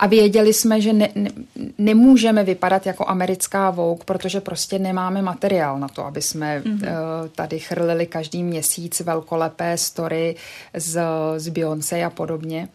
[0.00, 1.30] A věděli jsme, že ne, ne,
[1.78, 6.86] nemůžeme vypadat jako americká Vogue, protože prostě nemáme materiál na to, aby jsme mm-hmm.
[6.86, 10.36] uh, tady chrlili každý měsíc velkolepé story
[10.74, 11.02] z,
[11.36, 12.68] z Beyoncé a podobně.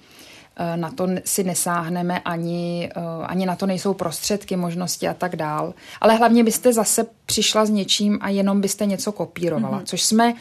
[0.59, 5.35] Uh, na to si nesáhneme, ani, uh, ani na to nejsou prostředky, možnosti a tak
[5.35, 5.73] dál.
[6.01, 9.85] Ale hlavně byste zase přišla s něčím a jenom byste něco kopírovala, mm-hmm.
[9.85, 10.33] což jsme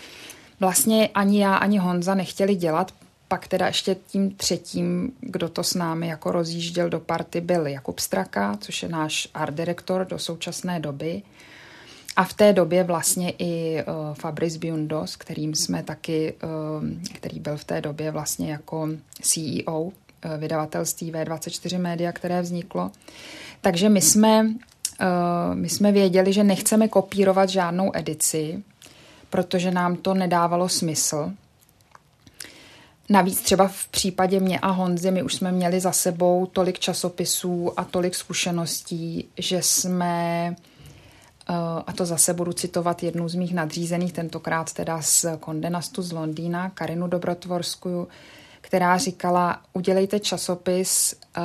[0.60, 2.92] vlastně ani já, ani Honza nechtěli dělat,
[3.28, 7.98] pak teda ještě tím třetím, kdo to s námi jako rozjížděl do party, byl Jakub
[7.98, 11.22] Straka, což je náš art direktor do současné doby.
[12.16, 17.56] A v té době vlastně i uh, Fabrice Biundos, kterým jsme taky, uh, který byl
[17.56, 18.88] v té době vlastně jako
[19.22, 19.92] CEO
[20.38, 22.90] vydavatelství V24 Media, které vzniklo.
[23.60, 28.62] Takže my jsme, uh, my jsme věděli, že nechceme kopírovat žádnou edici,
[29.30, 31.32] protože nám to nedávalo smysl.
[33.08, 37.72] Navíc třeba v případě mě a Honzy, my už jsme měli za sebou tolik časopisů
[37.76, 40.54] a tolik zkušeností, že jsme,
[41.50, 41.54] eh,
[41.86, 46.70] a to zase budu citovat jednu z mých nadřízených, tentokrát teda z Kondenastu z Londýna,
[46.70, 48.06] Karinu Dobrotvorskou,
[48.72, 51.40] která říkala, udělejte časopis, eh,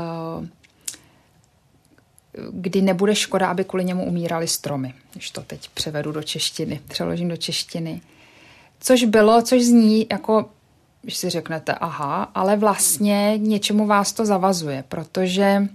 [2.52, 4.94] kdy nebude škoda, aby kvůli němu umírali stromy.
[5.12, 8.02] Když to teď převedu do češtiny, přeložím do češtiny.
[8.80, 10.50] Což bylo, což zní jako
[11.02, 15.68] když si řeknete aha, ale vlastně něčemu vás to zavazuje, protože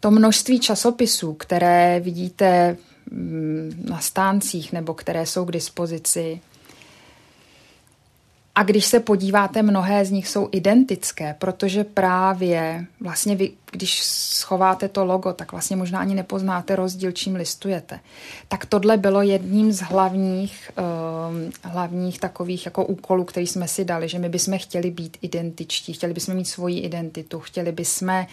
[0.00, 2.76] to množství časopisů, které vidíte
[3.10, 6.40] mm, na stáncích nebo které jsou k dispozici,
[8.54, 14.88] a když se podíváte, mnohé z nich jsou identické, protože právě vlastně vy, když schováte
[14.88, 18.00] to logo, tak vlastně možná ani nepoznáte rozdíl, čím listujete.
[18.48, 24.08] Tak tohle bylo jedním z hlavních, uh, hlavních takových jako úkolů, který jsme si dali,
[24.08, 28.26] že my bychom chtěli být identičtí, chtěli bychom mít svoji identitu, chtěli bychom,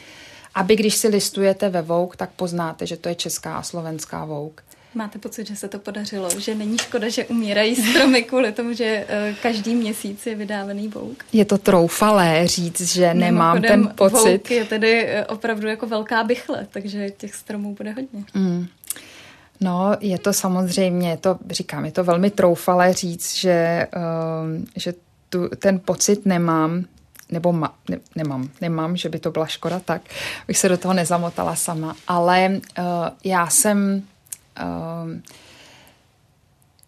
[0.55, 4.68] aby když si listujete ve Vogue, tak poznáte, že to je česká a slovenská Vogue.
[4.95, 6.29] Máte pocit, že se to podařilo?
[6.39, 11.23] Že není škoda, že umírají stromy kvůli tomu, že eh, každý měsíc je vydávaný vouk?
[11.33, 14.37] Je to troufalé říct, že nemám ten pocit.
[14.37, 18.23] Vouk je tedy eh, opravdu jako velká bychle, takže těch stromů bude hodně.
[18.33, 18.67] Mm.
[19.61, 24.93] No, je to samozřejmě, je to, říkám, je to velmi troufalé říct, že, uh, že
[25.29, 26.85] tu, ten pocit nemám,
[27.31, 30.01] nebo ma, ne, nemám, nemám, že by to byla škoda, tak
[30.47, 31.95] bych se do toho nezamotala sama.
[32.07, 32.83] Ale uh,
[33.23, 34.03] já jsem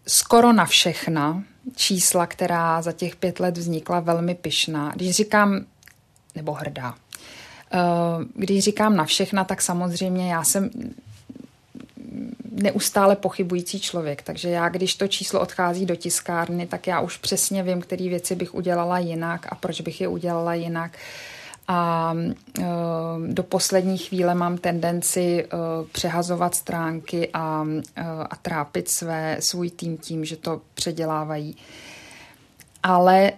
[0.06, 1.44] skoro na všechna
[1.76, 4.92] čísla, která za těch pět let vznikla, velmi pyšná.
[4.94, 5.66] Když říkám,
[6.34, 6.94] nebo hrdá,
[7.70, 10.70] ehm, když říkám na všechna, tak samozřejmě já jsem
[12.50, 17.62] neustále pochybující člověk, takže já, když to číslo odchází do tiskárny, tak já už přesně
[17.62, 20.92] vím, které věci bych udělala jinak a proč bych je udělala jinak.
[20.92, 22.62] Uh, a e,
[23.26, 25.48] do poslední chvíle mám tendenci e,
[25.92, 31.56] přehazovat stránky a, e, a trápit své, svůj tým tím, že to předělávají.
[32.82, 33.32] Ale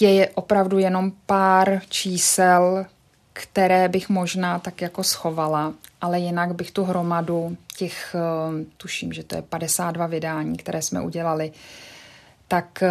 [0.00, 2.86] je opravdu jenom pár čísel,
[3.32, 8.16] které bych možná tak jako schovala, ale jinak bych tu hromadu těch,
[8.76, 11.52] tuším, že to je 52 vydání, které jsme udělali,
[12.48, 12.82] tak,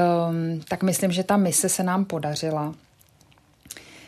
[0.70, 2.74] tak myslím, že ta mise se nám podařila.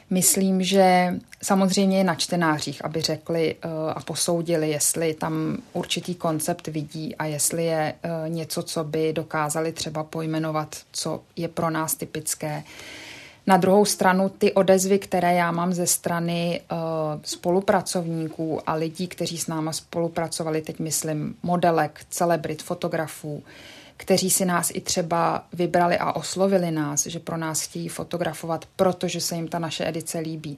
[0.09, 1.13] Myslím, že
[1.43, 7.25] samozřejmě je na čtenářích, aby řekli uh, a posoudili, jestli tam určitý koncept vidí a
[7.25, 12.63] jestli je uh, něco, co by dokázali třeba pojmenovat, co je pro nás typické.
[13.47, 16.77] Na druhou stranu ty odezvy, které já mám ze strany uh,
[17.23, 23.43] spolupracovníků a lidí, kteří s náma spolupracovali, teď myslím modelek, celebrit, fotografů,
[23.97, 29.21] kteří si nás i třeba vybrali a oslovili nás, že pro nás chtějí fotografovat, protože
[29.21, 30.57] se jim ta naše edice líbí,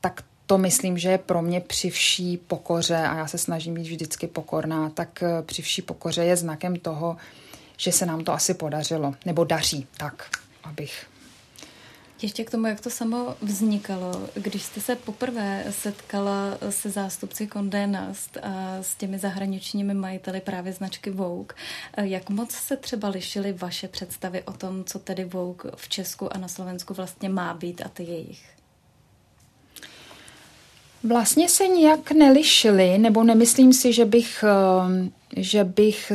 [0.00, 3.82] tak to myslím, že je pro mě při vší pokoře, a já se snažím být
[3.82, 7.16] vždycky pokorná, tak eh, při vší pokoře je znakem toho,
[7.76, 10.30] že se nám to asi podařilo, nebo daří, tak,
[10.64, 11.09] abych
[12.22, 17.86] ještě k tomu, jak to samo vznikalo, když jste se poprvé setkala se zástupci Condé
[17.86, 21.54] Nast a s těmi zahraničními majiteli právě značky Vogue,
[21.96, 26.38] jak moc se třeba lišily vaše představy o tom, co tedy Vogue v Česku a
[26.38, 28.44] na Slovensku vlastně má být a ty jejich?
[31.04, 36.12] Vlastně se nijak nelišily, nebo nemyslím si, že bych, eh, že bych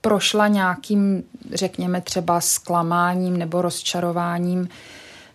[0.00, 4.68] prošla nějakým, řekněme třeba zklamáním nebo rozčarováním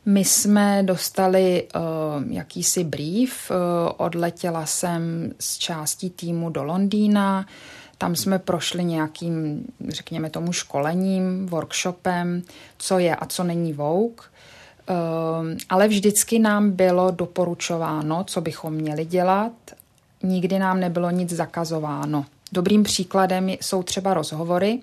[0.05, 1.81] my jsme dostali uh,
[2.31, 3.57] jakýsi brief, uh,
[3.97, 7.45] odletěla jsem z částí týmu do Londýna,
[7.97, 12.41] tam jsme prošli nějakým, řekněme tomu, školením, workshopem,
[12.77, 14.25] co je a co není Vogue.
[15.69, 19.51] ale vždycky nám bylo doporučováno, co bychom měli dělat.
[20.23, 22.25] Nikdy nám nebylo nic zakazováno.
[22.51, 24.79] Dobrým příkladem jsou třeba rozhovory,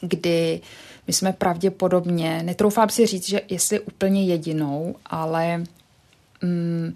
[0.00, 0.60] kdy
[1.08, 5.64] my jsme pravděpodobně, netroufám si říct, že jestli úplně jedinou, ale
[6.42, 6.94] mm,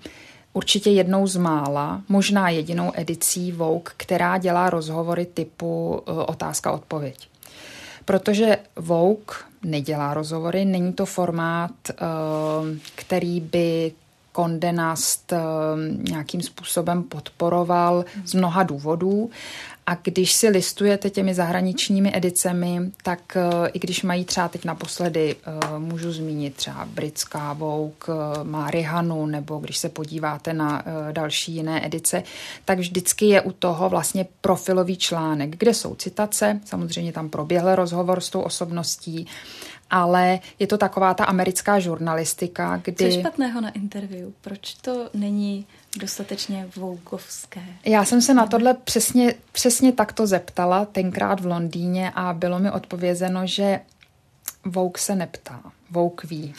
[0.53, 7.29] určitě jednou z mála, možná jedinou edicí Vogue, která dělá rozhovory typu uh, otázka-odpověď.
[8.05, 13.92] Protože Vogue nedělá rozhovory, není to formát, uh, který by
[14.33, 15.33] Kondenast
[16.11, 19.31] nějakým způsobem podporoval z mnoha důvodů
[19.86, 25.36] a když si listujete těmi zahraničními edicemi, tak eh, i když mají třeba teď naposledy,
[25.46, 31.52] eh, můžu zmínit třeba britská Vogue, eh, má Rihanu, nebo když se podíváte na další
[31.52, 32.22] jiné edice,
[32.64, 38.20] tak vždycky je u toho vlastně profilový článek, kde jsou citace, samozřejmě tam proběhl rozhovor
[38.20, 39.26] s tou osobností,
[39.90, 42.96] ale je to taková ta americká žurnalistika, kdy...
[42.96, 44.30] Co je špatného na interview?
[44.40, 45.66] Proč to není
[45.98, 47.61] dostatečně vougovské?
[47.85, 52.70] Já jsem se na tohle přesně, přesně takto zeptala tenkrát v Londýně a bylo mi
[52.70, 53.81] odpovězeno, že
[54.64, 56.55] Vogue se neptá, Vogue ví.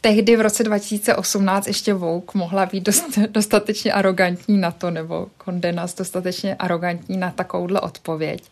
[0.00, 5.94] Tehdy v roce 2018 ještě Vogue mohla být dost, dostatečně arrogantní na to, nebo Condenas
[5.94, 8.44] dostatečně arrogantní na takovouhle odpověď.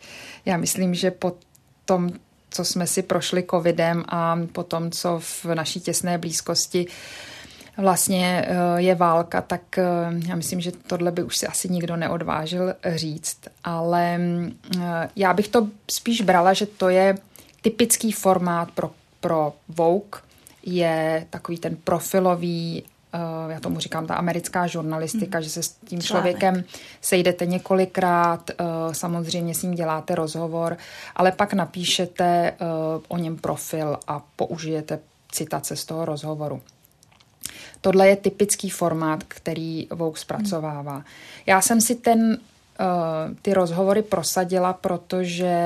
[0.45, 1.37] Já myslím, že po
[1.85, 2.13] tom
[2.51, 6.87] co jsme si prošli covidem a potom, co v naší těsné blízkosti
[7.79, 9.85] vlastně eh, je válka, tak eh,
[10.29, 13.39] já myslím, že tohle by už si asi nikdo neodvážil říct.
[13.65, 14.21] Ale
[14.81, 17.19] eh, já bych to spíš brala, že to je
[17.63, 20.21] typický formát pro, pro Vogue,
[20.63, 25.45] je takový ten profilový Uh, já tomu říkám ta americká žurnalistika, mm.
[25.45, 26.65] že se s tím člověkem
[27.01, 30.77] sejdete několikrát, uh, samozřejmě s ním děláte rozhovor,
[31.17, 34.99] ale pak napíšete uh, o něm profil a použijete
[35.33, 36.63] citace z toho rozhovoru.
[37.81, 41.05] Tohle je typický formát, který Vogue zpracovává.
[41.47, 42.39] Já jsem si ten,
[43.43, 45.57] ty rozhovory prosadila, protože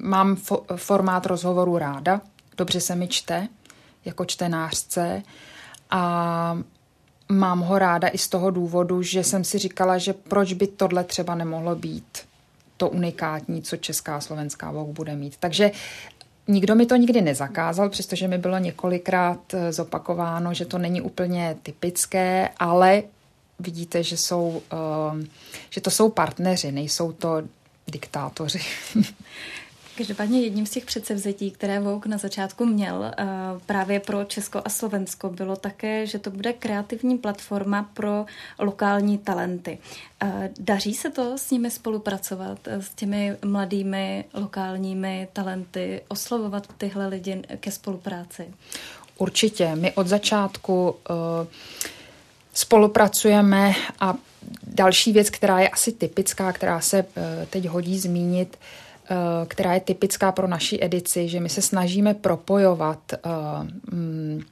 [0.00, 2.20] mám fo- formát rozhovoru ráda,
[2.56, 3.48] dobře se mi čte,
[4.04, 5.22] jako čtenářce
[5.90, 6.58] a
[7.28, 11.04] mám ho ráda i z toho důvodu, že jsem si říkala, že proč by tohle
[11.04, 12.18] třeba nemohlo být
[12.76, 15.36] to unikátní, co česká a slovenská Vogue bude mít.
[15.40, 15.70] Takže
[16.50, 21.56] Nikdo mi to nikdy nezakázal, přestože mi bylo několikrát eh, zopakováno, že to není úplně
[21.62, 23.02] typické, ale
[23.58, 25.26] vidíte, že, jsou, eh,
[25.70, 27.42] že to jsou partneři, nejsou to
[27.88, 28.60] diktátoři.
[30.00, 33.26] Každopádně jedním z těch předsevzetí, které Vogue na začátku měl eh,
[33.66, 38.26] právě pro Česko a Slovensko, bylo také, že to bude kreativní platforma pro
[38.58, 39.78] lokální talenty.
[40.22, 47.06] Eh, daří se to s nimi spolupracovat, eh, s těmi mladými lokálními talenty, oslovovat tyhle
[47.06, 48.54] lidi ke spolupráci?
[49.18, 49.74] Určitě.
[49.74, 50.96] My od začátku
[52.54, 54.14] spolupracujeme a
[54.66, 57.04] další věc, která je asi typická, která se
[57.50, 58.89] teď hodí zmínit, Eh,
[59.48, 63.18] která je typická pro naši edici, že my se snažíme propojovat eh,
[63.92, 64.42] mm,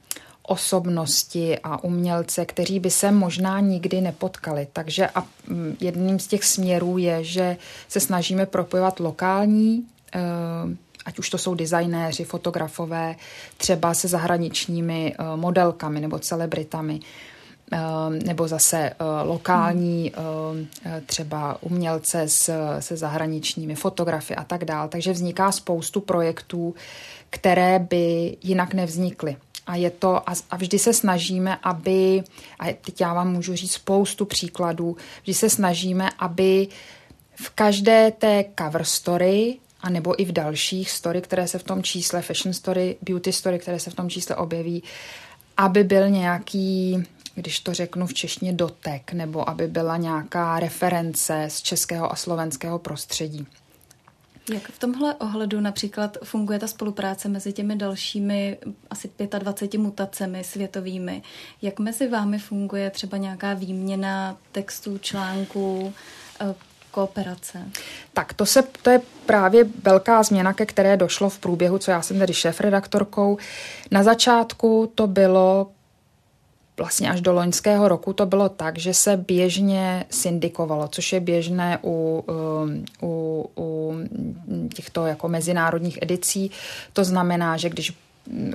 [0.43, 4.67] osobnosti a umělce, kteří by se možná nikdy nepotkali.
[4.73, 10.19] Takže a mm, jedním z těch směrů je, že se snažíme propojovat lokální eh,
[11.05, 13.15] ať už to jsou designéři, fotografové,
[13.57, 16.99] třeba se zahraničními modelkami nebo celebritami.
[18.23, 22.25] Nebo zase eh, lokální eh, třeba umělce
[22.79, 24.89] se zahraničními fotografy a tak dále.
[24.89, 26.75] Takže vzniká spoustu projektů,
[27.29, 29.37] které by jinak nevznikly.
[29.67, 32.23] A je to, a vždy se snažíme, aby,
[32.59, 36.67] a teď já vám můžu říct spoustu příkladů, vždy se snažíme, aby
[37.35, 41.83] v každé té cover story, a nebo i v dalších story, které se v tom
[41.83, 44.83] čísle, fashion story, beauty story, které se v tom čísle objeví,
[45.57, 47.03] aby byl nějaký
[47.35, 52.79] když to řeknu v češtině dotek, nebo aby byla nějaká reference z českého a slovenského
[52.79, 53.47] prostředí.
[54.53, 58.57] Jak v tomhle ohledu například funguje ta spolupráce mezi těmi dalšími
[58.89, 61.21] asi 25 mutacemi světovými?
[61.61, 65.93] Jak mezi vámi funguje třeba nějaká výměna textů, článků,
[66.41, 66.55] eh,
[66.91, 67.65] kooperace?
[68.13, 72.01] Tak to, se, to je právě velká změna, ke které došlo v průběhu, co já
[72.01, 73.37] jsem tedy šéf-redaktorkou.
[73.91, 75.71] Na začátku to bylo
[76.79, 81.79] vlastně až do loňského roku to bylo tak, že se běžně syndikovalo, což je běžné
[81.83, 83.93] u, um, u, u
[84.73, 86.51] těchto jako mezinárodních edicí.
[86.93, 87.93] To znamená, že když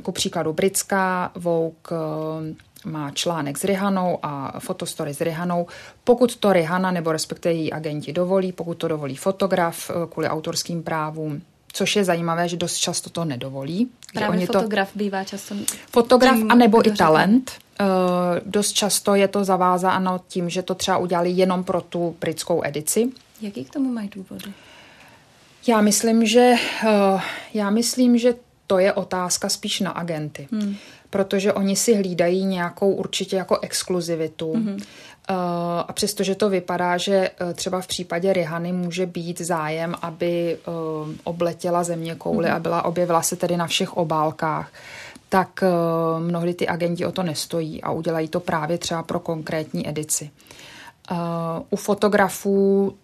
[0.03, 2.57] ku příkladu britská Vogue um,
[2.93, 5.67] má článek s Rihanou a fotostory s Rihanou.
[6.05, 10.83] Pokud to Rihana nebo respektive její agenti dovolí, pokud to dovolí fotograf uh, kvůli autorským
[10.83, 13.89] právům, což je zajímavé, že dost často to nedovolí.
[14.13, 14.99] Právě oni fotograf to...
[14.99, 15.55] bývá často...
[15.91, 17.53] Fotograf tím, anebo i talent.
[17.81, 17.87] Uh,
[18.47, 23.09] dost často je to zavázáno tím, že to třeba udělali jenom pro tu britskou edici.
[23.41, 24.53] Jaký k tomu mají důvody?
[25.67, 26.53] Já myslím, že,
[26.85, 27.21] uh,
[27.55, 28.35] já myslím, že
[28.67, 30.49] to je otázka spíš na agenty.
[30.53, 30.77] Hmm.
[31.11, 34.53] Protože oni si hlídají nějakou určitě jako exkluzivitu.
[34.53, 34.79] Hmm.
[35.87, 40.59] A přestože to vypadá, že třeba v případě Rihany může být zájem, aby
[41.25, 42.57] obletěla země kouli hmm.
[42.57, 44.73] a byla, objevila se tedy na všech obálkách,
[45.29, 45.65] tak
[46.19, 50.31] mnohdy ty agenti o to nestojí a udělají to právě třeba pro konkrétní edici.
[51.71, 52.95] U fotografů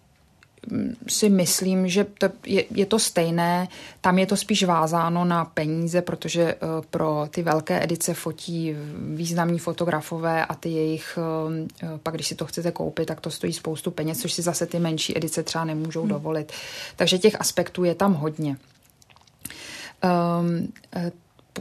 [1.07, 3.67] si myslím, že to je, je to stejné.
[4.01, 6.57] Tam je to spíš vázáno na peníze, protože eh,
[6.89, 8.75] pro ty velké edice fotí
[9.15, 11.19] významní fotografové a ty jejich,
[11.83, 14.65] eh, pak když si to chcete koupit, tak to stojí spoustu peněz, což si zase
[14.65, 16.09] ty menší edice třeba nemůžou hmm.
[16.09, 16.51] dovolit.
[16.95, 18.57] Takže těch aspektů je tam hodně.
[20.03, 20.67] Um,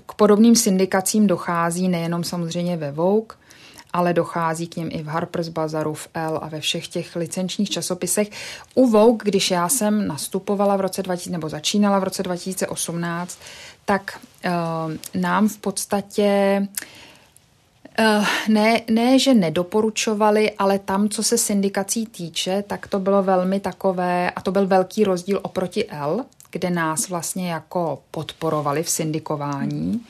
[0.07, 3.37] k podobným syndikacím dochází nejenom samozřejmě ve Vogue,
[3.93, 7.71] ale dochází k ním i v Harper's Bazaru, v Elle a ve všech těch licenčních
[7.71, 8.31] časopisech.
[8.75, 13.39] U Vogue, když já jsem nastupovala v roce 2000, nebo začínala v roce 2018,
[13.85, 16.69] tak uh, nám v podstatě
[17.99, 23.61] Uh, ne, ne, že nedoporučovali, ale tam, co se syndikací týče, tak to bylo velmi
[23.61, 30.07] takové, a to byl velký rozdíl oproti L, kde nás vlastně jako podporovali v syndikování.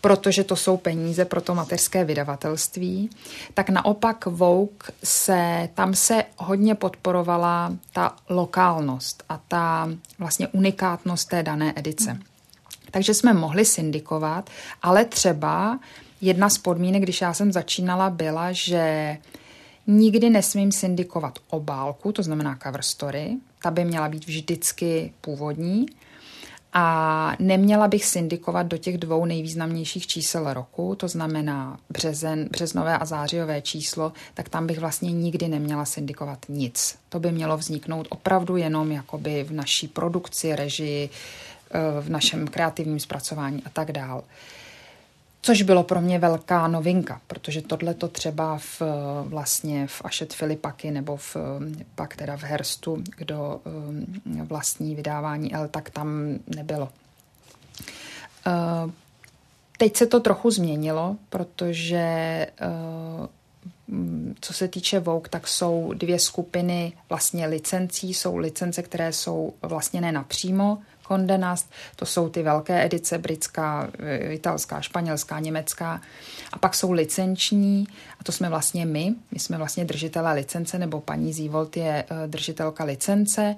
[0.00, 3.10] Protože to jsou peníze pro to mateřské vydavatelství,
[3.54, 11.42] tak naopak Vogue se, tam se hodně podporovala ta lokálnost a ta vlastně unikátnost té
[11.42, 12.18] dané edice.
[12.90, 14.50] Takže jsme mohli syndikovat,
[14.82, 15.78] ale třeba
[16.20, 19.16] jedna z podmínek, když já jsem začínala, byla, že
[19.86, 25.86] nikdy nesmím syndikovat obálku, to znamená cover story, ta by měla být vždycky původní,
[26.74, 33.04] a neměla bych syndikovat do těch dvou nejvýznamnějších čísel roku, to znamená březen, březnové a
[33.04, 36.98] zářijové číslo, tak tam bych vlastně nikdy neměla syndikovat nic.
[37.08, 41.10] To by mělo vzniknout opravdu jenom jakoby v naší produkci, režii,
[41.70, 44.22] eh, v našem kreativním zpracování a tak dále.
[45.44, 48.82] Což bylo pro mě velká novinka, protože tohle to třeba v,
[49.24, 51.36] vlastně v Ashet Filipaky nebo v,
[51.94, 56.88] pak teda v Herstu, kdo um, vlastní vydávání L, tak tam nebylo.
[58.46, 58.90] Uh,
[59.76, 62.46] teď se to trochu změnilo, protože
[63.20, 63.26] uh,
[64.40, 68.14] co se týče Vogue, tak jsou dvě skupiny vlastně licencí.
[68.14, 70.78] Jsou licence, které jsou vlastně ne napřímo
[71.08, 76.00] Condé Nast, to jsou ty velké edice, britská, eh, italská, španělská, německá.
[76.52, 77.86] A pak jsou licenční,
[78.20, 79.14] a to jsme vlastně my.
[79.30, 83.56] My jsme vlastně držitelé licence, nebo paní Zívolt je eh, držitelka licence.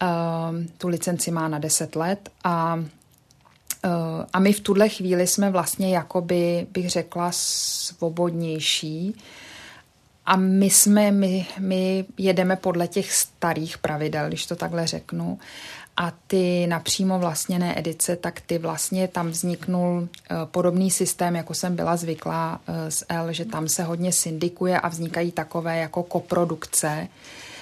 [0.00, 2.84] Ehm, tu licenci má na 10 let a
[3.84, 3.88] eh,
[4.32, 9.16] a my v tuhle chvíli jsme vlastně jakoby, bych řekla, svobodnější.
[10.26, 15.38] A my jsme, my, my jedeme podle těch starých pravidel, když to takhle řeknu
[15.96, 21.76] a ty napřímo vlastněné edice, tak ty vlastně tam vzniknul eh, podobný systém, jako jsem
[21.76, 27.08] byla zvyklá eh, z L, že tam se hodně syndikuje a vznikají takové jako koprodukce.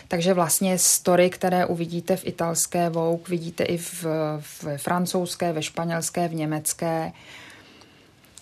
[0.09, 4.05] Takže vlastně story, které uvidíte v italské Vogue, vidíte i v,
[4.41, 7.13] v francouzské, ve španělské, v německé.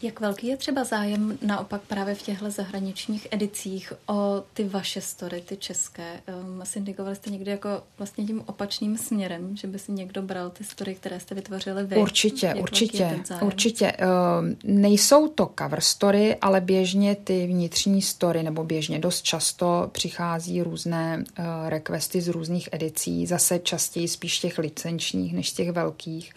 [0.03, 5.41] Jak velký je třeba zájem naopak právě v těchto zahraničních edicích o ty vaše story,
[5.41, 6.21] ty české?
[6.43, 10.65] Um, syndikovali jste někdy jako vlastně tím opačným směrem, že by si někdo bral ty
[10.65, 11.97] story, které jste vytvořili vy?
[11.97, 13.93] Určitě, Jak určitě, určitě.
[13.93, 20.63] Uh, nejsou to cover story, ale běžně ty vnitřní story, nebo běžně dost často přichází
[20.63, 26.33] různé uh, requesty z různých edicí, zase častěji spíš těch licenčních než těch velkých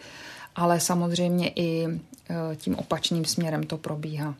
[0.54, 4.34] ale samozřejmě i e, tím opačným směrem to probíhá.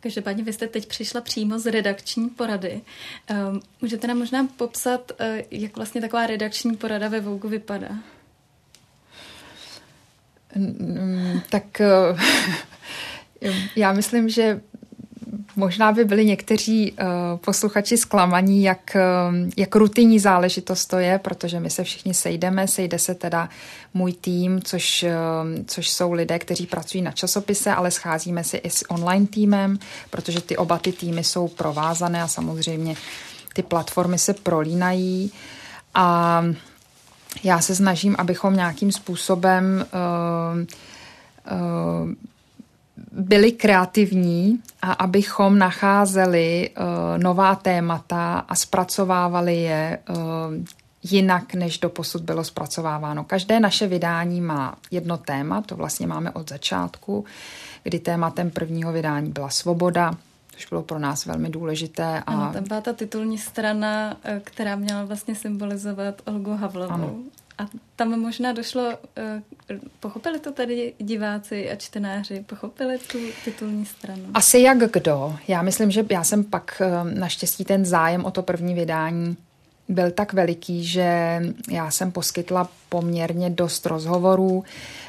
[0.00, 2.80] Každopádně vy jste teď přišla přímo z redakční porady.
[3.30, 3.34] E,
[3.82, 7.98] můžete nám možná popsat, e, jak vlastně taková redakční porada ve Vogue vypadá?
[11.50, 11.82] Tak
[13.76, 14.60] já myslím, že
[15.56, 17.06] Možná by byli někteří uh,
[17.38, 22.98] posluchači zklamaní, jak, uh, jak rutinní záležitost to je, protože my se všichni sejdeme, sejde
[22.98, 23.48] se teda
[23.94, 28.70] můj tým, což, uh, což jsou lidé, kteří pracují na časopise, ale scházíme se i
[28.70, 29.78] s online týmem,
[30.10, 32.96] protože ty oba ty týmy jsou provázané a samozřejmě
[33.54, 35.32] ty platformy se prolínají.
[35.94, 36.44] A
[37.44, 40.60] já se snažím, abychom nějakým způsobem uh,
[41.52, 42.14] uh,
[43.12, 46.84] byli kreativní a abychom nacházeli uh,
[47.22, 50.16] nová témata a zpracovávali je uh,
[51.02, 53.24] jinak, než do posud bylo zpracováváno.
[53.24, 57.24] Každé naše vydání má jedno téma, to vlastně máme od začátku,
[57.82, 60.14] kdy tématem prvního vydání byla svoboda,
[60.52, 62.22] což bylo pro nás velmi důležité.
[62.26, 62.32] A...
[62.32, 66.92] Ano, tam byla ta titulní strana, eh, která měla vlastně symbolizovat Olgu Havlovou.
[66.92, 67.14] Ano.
[67.58, 69.42] A tam možná došlo, eh,
[70.00, 74.22] pochopili to tady diváci a čtenáři, pochopili tu titulní stranu?
[74.34, 75.36] Asi jak kdo.
[75.48, 79.36] Já myslím, že já jsem pak eh, naštěstí ten zájem o to první vydání
[79.88, 81.40] byl tak veliký, že
[81.70, 84.64] já jsem poskytla poměrně dost rozhovorů.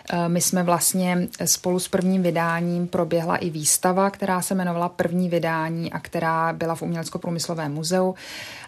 [0.09, 5.29] Eh, my jsme vlastně spolu s prvním vydáním proběhla i výstava, která se jmenovala První
[5.29, 8.15] vydání a která byla v Umělecko-průmyslovém muzeu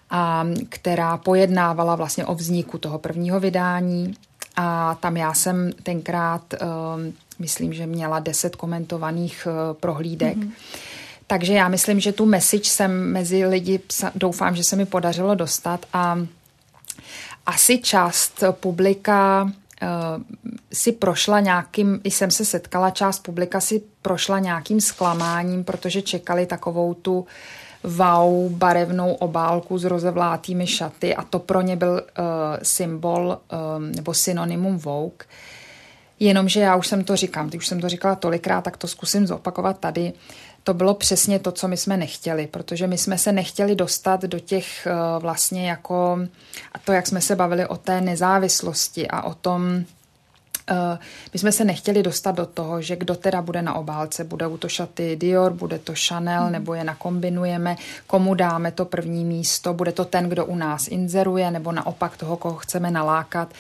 [0.10, 4.14] a která pojednávala vlastně o vzniku toho prvního vydání.
[4.56, 6.58] A tam já jsem tenkrát, eh,
[7.40, 10.38] myslím, že měla deset komentovaných eh, prohlídek.
[10.38, 10.52] Mm-hmm.
[11.28, 13.80] Takže já myslím, že tu message jsem mezi lidi,
[14.16, 16.18] doufám, že se mi podařilo dostat a
[17.46, 19.50] asi část publika uh,
[20.74, 26.46] si prošla nějakým, i jsem se setkala, část publika si prošla nějakým zklamáním, protože čekali
[26.46, 27.26] takovou tu
[27.84, 32.26] wow barevnou obálku s rozevlátými šaty a to pro ně byl uh,
[32.64, 35.28] symbol uh, nebo synonymum Vogue.
[36.20, 39.28] Jenomže já už jsem to říkám, když už jsem to říkala tolikrát, tak to zkusím
[39.28, 40.14] zopakovat tady.
[40.64, 44.40] To bylo přesně to, co my jsme nechtěli, protože my jsme se nechtěli dostat do
[44.40, 46.20] těch uh, vlastně jako,
[46.72, 49.86] a to, jak jsme se bavili o té nezávislosti a o tom,
[51.34, 54.70] my jsme se nechtěli dostat do toho, že kdo teda bude na obálce, budou to
[54.70, 56.52] šaty Dior, bude to Chanel, mm.
[56.52, 57.76] nebo je nakombinujeme,
[58.08, 62.38] komu dáme to první místo, bude to ten, kdo u nás inzeruje, nebo naopak toho,
[62.38, 63.54] koho chceme nalákat.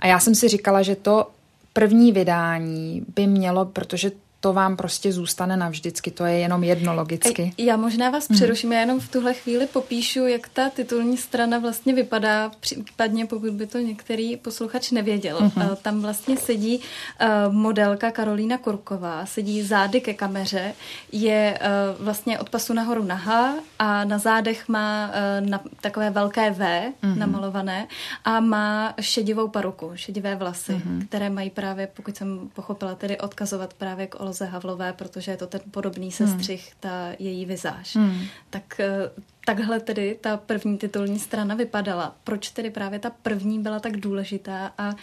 [0.00, 1.26] A já jsem si říkala, že to
[1.72, 4.10] první vydání by mělo, protože
[4.46, 7.52] to vám prostě zůstane navždycky, to je jenom jedno logicky.
[7.58, 8.36] Já možná vás mhm.
[8.36, 13.50] přeruším, já jenom v tuhle chvíli popíšu, jak ta titulní strana vlastně vypadá, případně pokud
[13.50, 15.38] by to některý posluchač nevěděl.
[15.38, 15.76] Uh-huh.
[15.76, 16.80] Tam vlastně sedí
[17.18, 20.74] eh, modelka Karolína Kurková, sedí zády ke kameře,
[21.12, 21.68] je eh,
[22.00, 27.16] vlastně od pasu nahoru nahá a na zádech má na takové velké V uh-huh.
[27.16, 27.86] namalované
[28.24, 31.06] a má šedivou paruku, šedivé vlasy, uh-huh.
[31.06, 35.46] které mají právě, pokud jsem pochopila, tedy odkazovat právě k Olze Havlové, protože je to
[35.46, 36.28] ten podobný hmm.
[36.28, 36.76] sestřih, hmm.
[36.80, 37.96] ta její vizáž.
[37.96, 38.20] Hmm.
[38.50, 39.10] Tak eh,
[39.44, 42.16] takhle tedy ta první titulní strana vypadala.
[42.24, 44.94] Proč tedy právě ta první byla tak důležitá a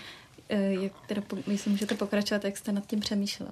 [0.49, 3.51] eh, jak teda, myslím, můžete pokračovat, jak jste nad tím přemýšleli?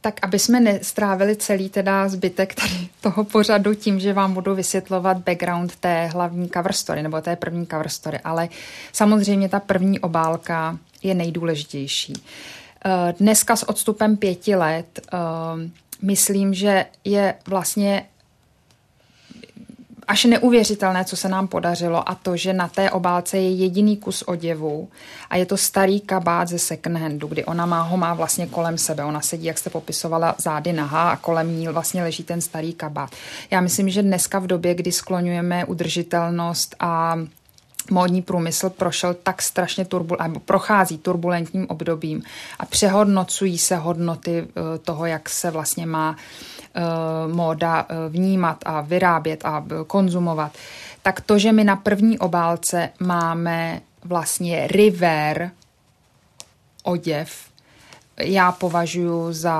[0.00, 5.16] Tak aby jsme nestrávili celý teda zbytek tady toho pořadu tím, že vám budu vysvětlovat
[5.16, 8.48] background té hlavní cover story, nebo té první cover story, ale
[8.92, 12.12] samozřejmě ta první obálka je nejdůležitější.
[12.12, 12.22] Uh,
[13.18, 15.18] dneska s odstupem pěti let eh,
[16.02, 18.06] myslím, že je vlastně
[20.08, 24.22] až neuvěřitelné, co se nám podařilo a to, že na té obálce je jediný kus
[24.22, 24.88] oděvu
[25.30, 28.78] a je to starý kabát ze second handu, kdy ona má ho má vlastně kolem
[28.78, 29.04] sebe.
[29.04, 33.10] Ona sedí, jak jste popisovala, zády nahá a kolem ní vlastně leží ten starý kabát.
[33.50, 37.16] Já myslím, že dneska v době, kdy skloňujeme udržitelnost a
[37.90, 42.22] módní průmysl prošel tak strašně turbul, nebo prochází turbulentním obdobím
[42.58, 46.16] a přehodnocují se hodnoty eh, toho, jak se vlastně má
[46.74, 46.82] eh,
[47.32, 50.52] móda eh, vnímat a vyrábět a konzumovat,
[51.02, 55.50] tak to, že my na první obálce máme vlastně river
[56.82, 57.52] oděv,
[58.20, 59.58] já považuji za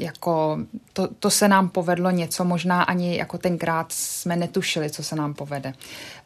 [0.00, 0.58] jako
[0.92, 5.34] to, to se nám povedlo něco, možná ani jako tenkrát jsme netušili, co se nám
[5.34, 5.72] povede.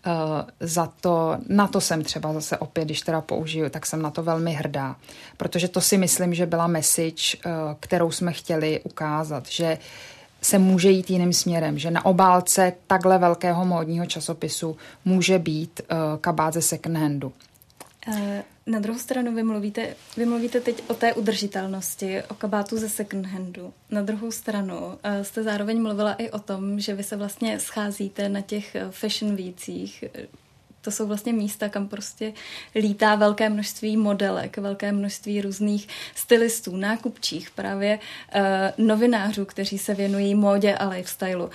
[0.07, 0.13] Uh,
[0.61, 4.23] za to, na to jsem třeba zase opět, když teda použiju, tak jsem na to
[4.23, 4.97] velmi hrdá,
[5.37, 9.79] protože to si myslím, že byla message, uh, kterou jsme chtěli ukázat, že
[10.43, 15.97] se může jít jiným směrem, že na obálce takhle velkého módního časopisu může být uh,
[16.21, 17.33] kabát ze second handu.
[18.67, 23.27] Na druhou stranu vy mluvíte, vy mluvíte teď o té udržitelnosti, o kabátu ze second
[23.27, 23.73] handu.
[23.91, 28.29] Na druhou stranu uh, jste zároveň mluvila i o tom, že vy se vlastně scházíte
[28.29, 30.05] na těch eh, fashion vících.
[30.81, 32.33] To jsou vlastně místa, kam prostě
[32.75, 40.35] lítá velké množství modelek, velké množství různých stylistů, nákupčích, právě uh, novinářů, kteří se věnují
[40.35, 41.51] módě a lifestyleu.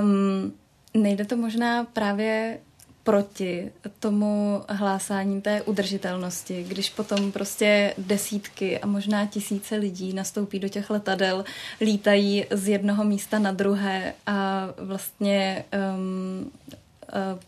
[0.00, 0.52] Um,
[0.94, 2.58] nejde to možná právě
[3.04, 10.68] proti tomu hlásání té udržitelnosti, když potom prostě desítky a možná tisíce lidí nastoupí do
[10.68, 11.44] těch letadel,
[11.80, 15.64] lítají z jednoho místa na druhé a vlastně
[15.96, 16.50] um,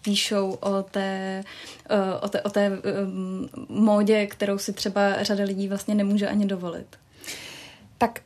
[0.03, 1.45] píšou o té,
[2.21, 6.87] o té, o té um, módě, kterou si třeba řada lidí vlastně nemůže ani dovolit.
[7.99, 8.21] Tak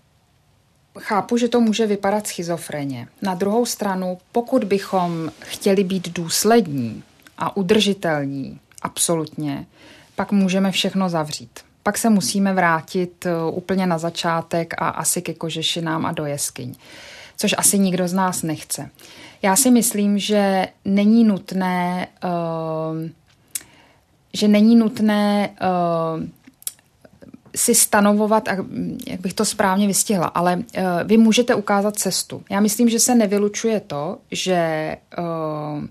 [0.98, 3.08] chápu, že to může vypadat schizofreně.
[3.22, 7.02] Na druhou stranu, pokud bychom chtěli být důslední,
[7.40, 9.66] a udržitelní, absolutně,
[10.16, 11.60] pak můžeme všechno zavřít.
[11.82, 16.74] Pak se musíme vrátit eh, úplně na začátek a asi ke kožešinám a do jeskyň,
[17.36, 18.90] což asi nikdo z nás nechce.
[19.42, 23.08] Já si myslím, že není nutné, uh,
[24.34, 26.24] že není nutné uh,
[27.56, 28.48] si stanovovat,
[29.06, 30.62] jak bych to správně vystihla, ale uh,
[31.04, 32.42] vy můžete ukázat cestu.
[32.50, 35.84] Já myslím, že se nevylučuje to, že uh,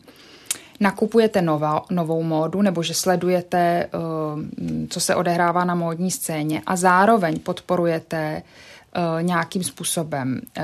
[0.80, 4.42] nakupujete nová, novou módu nebo že sledujete, uh,
[4.90, 10.64] co se odehrává na módní scéně a zároveň podporujete uh, nějakým způsobem uh,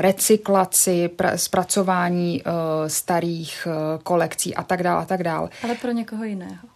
[0.00, 2.42] recyklaci, pra, zpracování
[2.86, 3.68] starých
[4.02, 5.48] kolekcí a tak dále a tak dále.
[5.62, 6.73] Ale pro někoho jiného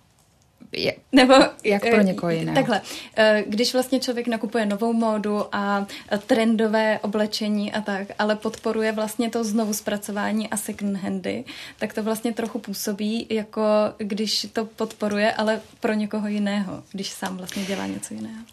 [0.73, 2.55] je, Nebo jak pro eh, někoho jiného.
[2.55, 2.81] Takhle,
[3.17, 5.87] eh, když vlastně člověk nakupuje novou módu a
[6.27, 11.45] trendové oblečení a tak, ale podporuje vlastně to znovu zpracování a second handy,
[11.79, 13.63] tak to vlastně trochu působí, jako
[13.99, 18.45] když to podporuje, ale pro někoho jiného, když sám vlastně dělá něco jiného.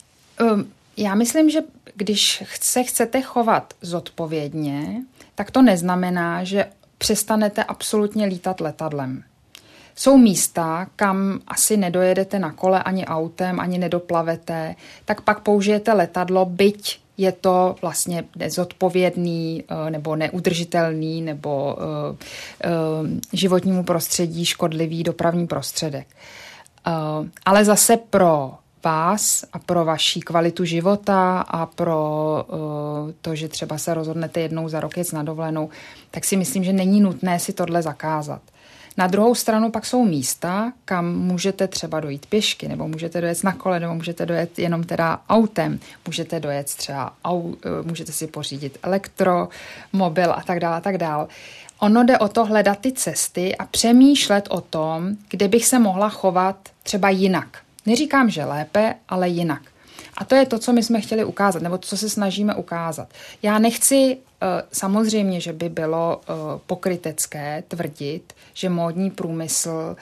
[0.41, 1.59] Um, já myslím, že
[1.95, 5.01] když se chcete chovat zodpovědně,
[5.35, 6.65] tak to neznamená, že
[6.97, 9.23] přestanete absolutně lítat letadlem.
[9.95, 14.75] Jsou místa, kam asi nedojedete na kole ani autem, ani nedoplavete,
[15.05, 22.15] tak pak použijete letadlo, byť je to vlastně nezodpovědný eh, nebo neudržitelný nebo uh,
[22.71, 26.07] uh, životnímu prostředí škodlivý dopravní prostředek.
[27.45, 32.45] Ale zase pro vás a pro vaši kvalitu života a pro
[33.21, 35.69] to, že třeba se rozhodnete jednou za rok jet na dovolenou,
[36.11, 38.41] tak si myslím, že není nutné si tohle zakázat.
[38.97, 43.53] Na druhou stranu pak jsou místa, kam můžete třeba dojít pěšky, nebo můžete dojet na
[43.53, 48.77] kole, nebo můžete dojet jenom teda autem, můžete dojet třeba, au, eh, můžete si pořídit
[48.83, 51.27] elektromobil a tak dále, a tak dále.
[51.79, 56.09] Ono jde o to hledat ty cesty a přemýšlet o tom, kde bych se mohla
[56.09, 57.57] chovat třeba jinak.
[57.85, 59.61] Neříkám, že lépe, ale jinak.
[60.17, 63.07] A to je to, co my jsme chtěli ukázat, nebo co se snažíme ukázat.
[63.43, 66.33] Já nechci eh, samozřejmě, že by bylo eh,
[66.65, 69.95] pokrytecké tvrdit, že módní průmysl,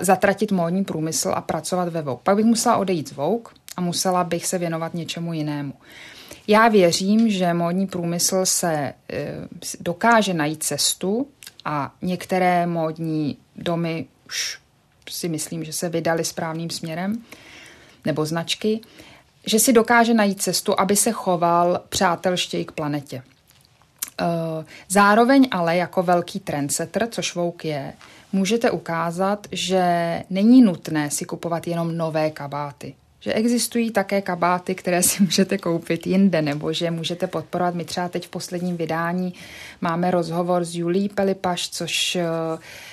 [0.00, 2.20] zatratit módní průmysl a pracovat ve Vogue.
[2.22, 5.72] Pak bych musela odejít z Vogue a musela bych se věnovat něčemu jinému.
[6.46, 9.34] Já věřím, že módní průmysl se eh,
[9.80, 11.28] dokáže najít cestu
[11.64, 14.58] a některé módní domy už
[15.10, 17.24] si myslím, že se vydali správným směrem,
[18.04, 18.80] nebo značky,
[19.46, 23.22] že si dokáže najít cestu, aby se choval přátelštěji k planetě.
[24.20, 27.92] Eh, zároveň ale jako velký trendsetter, což Vouk je,
[28.32, 29.84] můžete ukázat, že
[30.30, 32.94] není nutné si kupovat jenom nové kabáty.
[33.20, 37.74] Že existují také kabáty, které si můžete koupit jinde, nebo že můžete podporovat.
[37.74, 39.34] My třeba teď v posledním vydání
[39.80, 42.24] máme rozhovor s Julí Pelipaš, což eh,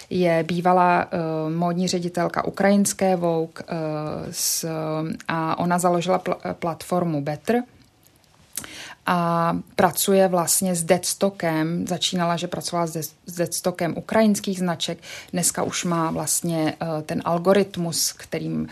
[0.09, 3.75] je bývalá uh, módní ředitelka ukrajinské Vogue uh,
[4.32, 4.65] s,
[5.28, 7.63] a ona založila pl- platformu Better,
[9.09, 11.88] a pracuje vlastně s deadstockem.
[11.88, 14.97] Začínala, že pracovala s deadstockem ukrajinských značek.
[15.32, 16.73] Dneska už má vlastně
[17.05, 18.67] ten algoritmus, kterým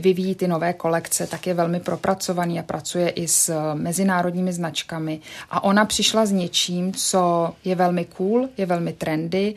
[0.00, 5.20] vyvíjí ty nové kolekce, tak je velmi propracovaný a pracuje i s uh, mezinárodními značkami.
[5.50, 9.54] A ona přišla s něčím, co je velmi cool, je velmi trendy,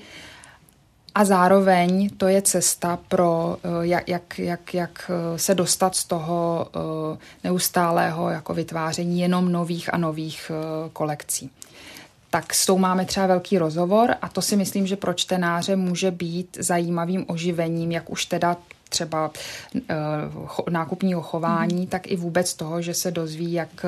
[1.16, 6.06] a zároveň to je cesta pro, eh, jak, jak, jak, jak eh, se dostat z
[6.06, 10.52] toho eh, neustálého jako vytváření jenom nových a nových
[10.94, 11.50] kolekcí.
[12.30, 16.12] Tak s tou máme třeba velký rozhovor a to si myslím, že pro čtenáře může
[16.12, 18.58] být zajímavým oživením, jak už teda
[18.94, 19.32] třeba
[19.76, 19.82] uh,
[20.70, 21.88] nákupního chování, mm.
[21.88, 23.86] tak i vůbec toho, že se dozví, jak,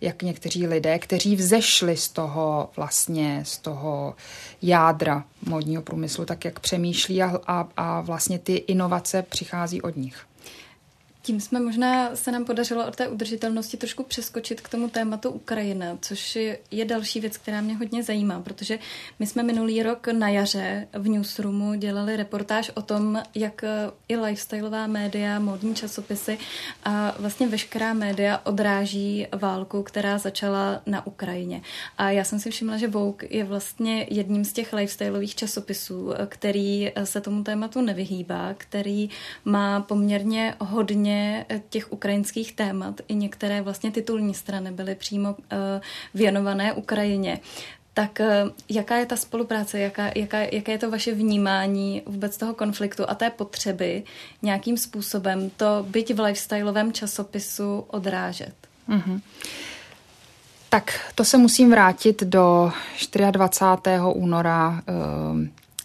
[0.00, 4.14] jak někteří lidé, kteří vzešli z toho vlastně, z toho
[4.62, 10.26] jádra modního průmyslu, tak jak přemýšlí a, a, a vlastně ty inovace přichází od nich.
[11.26, 15.98] Tím jsme možná se nám podařilo od té udržitelnosti trošku přeskočit k tomu tématu Ukrajina,
[16.02, 16.38] což
[16.70, 18.78] je další věc, která mě hodně zajímá, protože
[19.18, 23.64] my jsme minulý rok na jaře v Newsroomu dělali reportáž o tom, jak
[24.08, 26.38] i lifestyleová média, módní časopisy
[26.84, 31.62] a vlastně veškerá média odráží válku, která začala na Ukrajině.
[31.98, 36.92] A já jsem si všimla, že Vogue je vlastně jedním z těch lifestyleových časopisů, který
[37.04, 39.10] se tomu tématu nevyhýbá, který
[39.44, 41.15] má poměrně hodně
[41.48, 43.00] Eh, těch ukrajinských témat.
[43.08, 45.36] I některé vlastně titulní strany byly přímo uh,
[46.14, 47.40] věnované Ukrajině.
[47.94, 52.54] Tak uh, jaká je ta spolupráce, jaká, jaká, jaké je to vaše vnímání vůbec toho
[52.54, 54.02] konfliktu a té potřeby
[54.42, 58.54] nějakým způsobem to byť v lifestyleovém časopisu odrážet?
[58.88, 59.20] Mm-hmm.
[60.68, 62.72] Tak to se musím vrátit do
[63.30, 63.98] 24.
[64.14, 64.82] února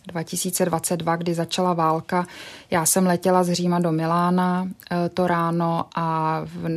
[0.07, 2.27] 2022, kdy začala válka.
[2.71, 6.67] Já jsem letěla z Říma do Milána eh, to ráno a v,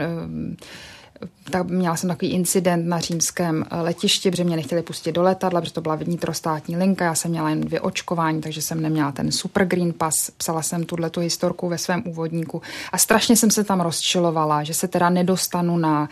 [1.50, 5.60] tak měla jsem takový incident na římském eh, letišti, protože mě nechtěli pustit do letadla,
[5.60, 9.32] protože to byla vnitrostátní linka, já jsem měla jen dvě očkování, takže jsem neměla ten
[9.32, 12.62] super green pass, psala jsem tuhle tu historku ve svém úvodníku
[12.92, 16.08] a strašně jsem se tam rozčilovala, že se teda nedostanu na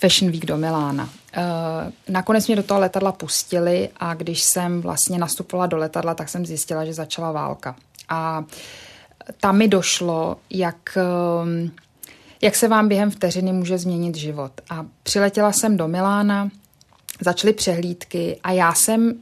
[0.00, 1.10] Fashion Week do Milána.
[1.32, 1.42] Eh,
[2.08, 6.46] nakonec mě do toho letadla pustili a když jsem vlastně nastupovala do letadla, tak jsem
[6.46, 7.76] zjistila, že začala válka.
[8.08, 8.44] A
[9.40, 10.98] tam mi došlo, jak
[11.42, 11.70] ehm,
[12.42, 14.52] jak se vám během vteřiny může změnit život.
[14.70, 16.50] A přiletěla jsem do Milána,
[17.20, 19.14] začaly přehlídky a já jsem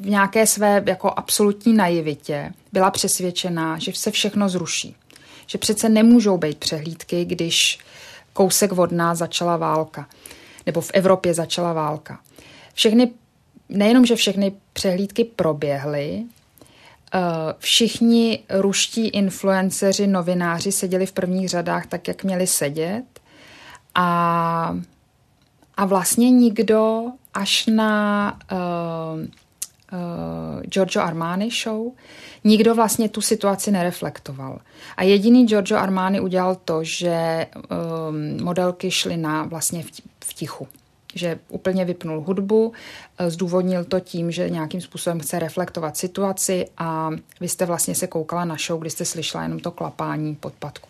[0.00, 4.96] v nějaké své jako absolutní naivitě byla přesvědčená, že se všechno zruší.
[5.46, 7.78] Že přece nemůžou být přehlídky, když
[8.32, 10.06] kousek od nás začala válka.
[10.66, 12.20] Nebo v Evropě začala válka.
[12.74, 13.10] Všechny,
[13.68, 16.24] nejenom, že všechny přehlídky proběhly,
[17.14, 23.04] Eh, všichni ruští influenceři, novináři seděli v prvních řadách tak, jak měli sedět
[23.94, 24.76] a,
[25.76, 27.04] a vlastně nikdo
[27.34, 28.38] až na
[29.92, 31.92] uh, Giorgio Armani show,
[32.44, 34.60] nikdo vlastně tu situaci nereflektoval.
[34.96, 39.82] A jediný Giorgio Armani udělal to, že um, modelky šly na vlastně
[40.24, 40.68] v, tichu
[41.14, 42.72] že úplně vypnul hudbu,
[43.18, 47.10] eh, zdůvodnil to tím, že nějakým způsobem chce reflektovat situaci a
[47.40, 50.88] vy jste vlastně se koukala na show, kdy jste slyšela jenom to klapání podpadku.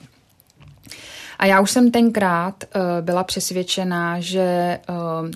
[1.39, 2.65] A já už jsem tenkrát
[3.01, 4.79] byla přesvědčená, že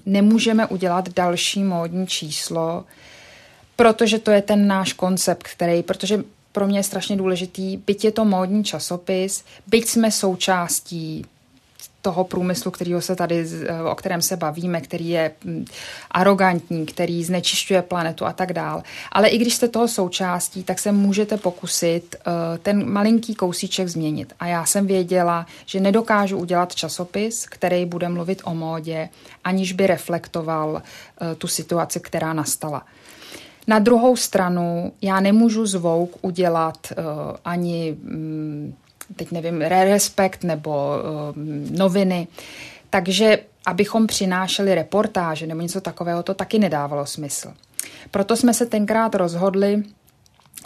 [0.07, 2.85] nemůžeme udělat další módní číslo,
[3.77, 8.13] protože to je ten náš koncept, který, protože pro mě je strašně důležitý, byť je
[8.13, 11.27] to módní časopis, byť jsme součástí
[12.05, 15.65] toho průmyslu, kterýho se tady, eh, o kterém se bavíme, který je hm,
[16.11, 18.83] arrogantní, který znečišťuje planetu a tak dál.
[19.13, 24.33] Ale i když jste toho součástí, tak se můžete pokusit eh, ten malinký kousíček změnit.
[24.41, 29.09] A já jsem věděla, že nedokážu udělat časopis, který bude mluvit o módě,
[29.45, 32.85] aniž by reflektoval eh, tu situaci, která nastala.
[33.67, 37.05] Na druhou stranu, já nemůžu zvouk udělat uh,
[37.45, 38.75] ani um,
[39.17, 42.29] teď nevím, Respekt nebo uh, noviny.
[42.91, 47.53] Takže abychom přinášeli reportáže nebo něco takového, to taky nedávalo smysl.
[48.11, 49.83] Proto jsme se tenkrát rozhodli,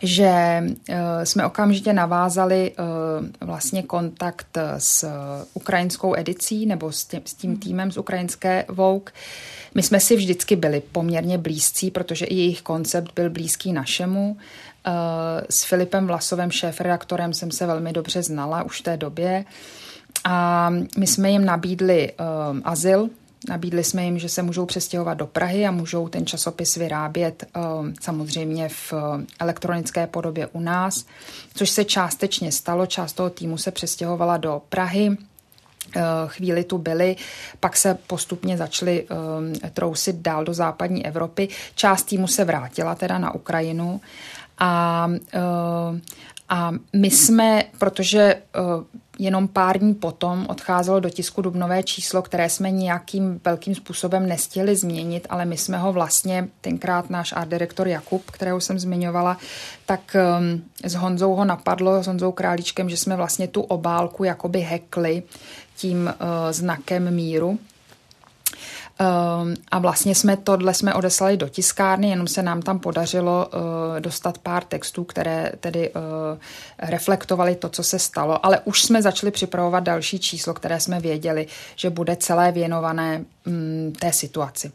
[0.03, 0.95] že uh,
[1.25, 5.11] jsme okamžitě navázali uh, vlastně kontakt s uh,
[5.55, 9.13] ukrajinskou edicí nebo s tím, s tím týmem z ukrajinské Vogue.
[9.75, 14.37] My jsme si vždycky byli poměrně blízcí, protože i jejich koncept byl blízký našemu.
[14.87, 14.91] Eh,
[15.51, 19.45] s Filipem Vlasovem, šéf-redaktorem, jsem se velmi dobře znala už v té době.
[20.25, 23.11] A my jsme jim nabídli um, azyl,
[23.49, 27.45] Nabídli jsme jim, že se můžou přestěhovat do Prahy a můžou ten časopis vyrábět
[27.81, 28.93] um, samozřejmě v
[29.39, 31.05] elektronické podobě u nás,
[31.55, 32.87] což se částečně stalo.
[32.87, 35.17] Část toho týmu se přestěhovala do Prahy,
[36.27, 37.17] chvíli tu byli,
[37.61, 41.49] pak se postupně začali um, trousit dál do západní Evropy.
[41.75, 44.01] Část týmu se vrátila teda na Ukrajinu
[44.59, 46.01] a, eh,
[46.49, 48.41] a my jsme, protože eh,
[49.19, 54.77] jenom pár dní potom odcházelo do tisku dubnové číslo, které jsme nějakým velkým způsobem nestihli
[54.77, 59.37] změnit, ale my jsme ho vlastně, tenkrát náš art direktor Jakub, kterého jsem zmiňovala,
[59.87, 64.61] tak eh, s Honzou ho napadlo, s Honzou Králíčkem, že jsme vlastně tu obálku jakoby
[64.61, 65.23] hekli
[65.77, 66.15] tím
[66.51, 67.59] znakem míru
[69.71, 74.39] a vlastně jsme tohle jsme odeslali do tiskárny, jenom se nám tam podařilo uh, dostat
[74.39, 76.03] pár textů, které tedy uh,
[76.79, 81.47] reflektovaly to, co se stalo, ale už jsme začali připravovat další číslo, které jsme věděli,
[81.77, 84.73] že bude celé věnované um, té situaci.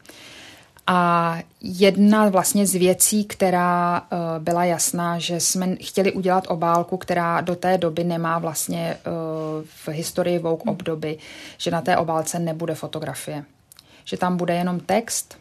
[0.86, 7.40] A jedna vlastně z věcí, která uh, byla jasná, že jsme chtěli udělat obálku, která
[7.40, 8.96] do té doby nemá vlastně
[9.64, 11.18] v historii Vogue obdoby,
[11.58, 13.44] že na té obálce nebude fotografie
[14.04, 15.38] že tam bude jenom text.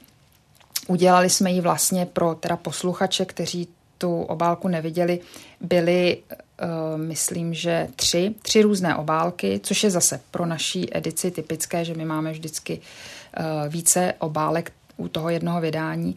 [0.87, 5.19] Udělali jsme ji vlastně pro teda posluchače, kteří tu obálku neviděli,
[5.61, 11.85] byly, uh, myslím, že tři, tři různé obálky, což je zase pro naší edici typické,
[11.85, 16.15] že my máme vždycky uh, více obálek u toho jednoho vydání.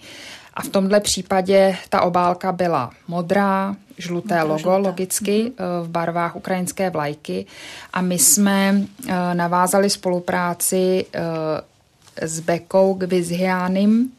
[0.54, 4.88] A v tomhle případě ta obálka byla modrá, žluté logo, žluté.
[4.88, 5.82] logicky, mm-hmm.
[5.82, 7.46] v barvách ukrajinské vlajky.
[7.92, 8.82] A my jsme
[9.32, 11.06] navázali spolupráci
[12.22, 14.12] s Bekou Gvizhianim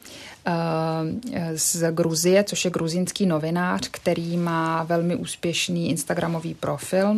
[0.46, 7.16] eh, z Gruzie, což je gruzínský novinář, který má velmi úspěšný Instagramový profil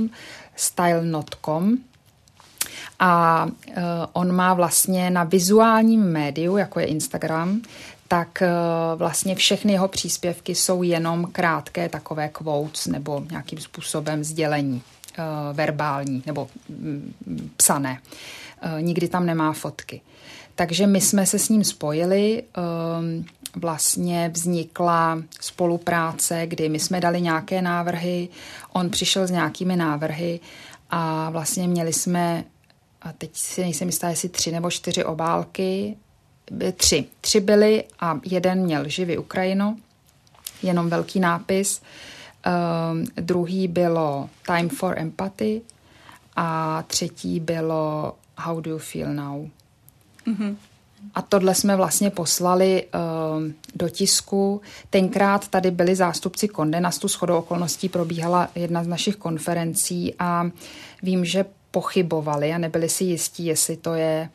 [0.55, 1.77] style.com
[2.99, 3.81] a eh,
[4.13, 7.61] on má vlastně na vizuálním médiu, jako je Instagram,
[8.07, 8.43] tak
[8.95, 14.81] vlastně všechny jeho příspěvky jsou jenom krátké takové quotes nebo nějakým způsobem sdělení
[15.53, 17.13] verbální nebo mm,
[17.57, 17.99] psané.
[18.79, 20.01] Nikdy tam nemá fotky.
[20.59, 27.21] Takže my jsme se s ním spojili, ehm, vlastně vznikla spolupráce, kdy my jsme dali
[27.21, 28.29] nějaké návrhy,
[28.73, 30.39] on přišel s nějakými návrhy
[30.89, 32.43] a vlastně měli jsme,
[33.01, 35.97] a teď si nejsem jistá, jestli tři nebo čtyři obálky,
[36.75, 37.05] tři.
[37.21, 39.77] Tři byly a jeden měl živý Ukrajinu,
[40.63, 41.81] jenom velký nápis.
[42.91, 45.61] Um, druhý bylo Time for Empathy
[46.35, 49.49] a třetí bylo How do you feel now?
[50.27, 50.55] Mm-hmm.
[51.15, 53.43] A tohle jsme vlastně poslali uh,
[53.75, 54.61] do tisku.
[54.89, 60.49] Tenkrát tady byli zástupci Kondenastu, s chodou okolností probíhala jedna z našich konferencí a
[61.03, 64.29] vím, že pochybovali a nebyli si jistí, jestli to je,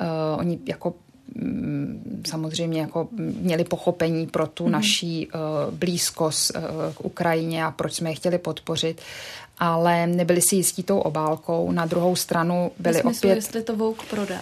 [0.00, 0.06] uh,
[0.38, 0.94] oni jako
[1.34, 3.08] mm, samozřejmě jako
[3.40, 4.72] měli pochopení pro tu mm.
[4.72, 6.62] naší uh, blízkost uh,
[6.94, 9.00] k Ukrajině a proč jsme je chtěli podpořit,
[9.58, 11.72] ale nebyli si jistí tou obálkou.
[11.72, 13.34] Na druhou stranu byli smyslu, opět...
[13.34, 14.40] jestli to Vouk prodá.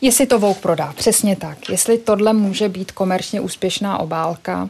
[0.00, 1.68] Jestli to Vogue prodá, přesně tak.
[1.68, 4.68] Jestli tohle může být komerčně úspěšná obálka,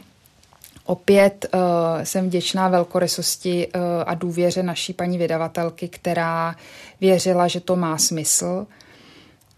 [0.89, 1.59] Opět uh,
[2.03, 6.55] jsem vděčná velkorysosti uh, a důvěře naší paní vydavatelky, která
[7.01, 8.67] věřila, že to má smysl.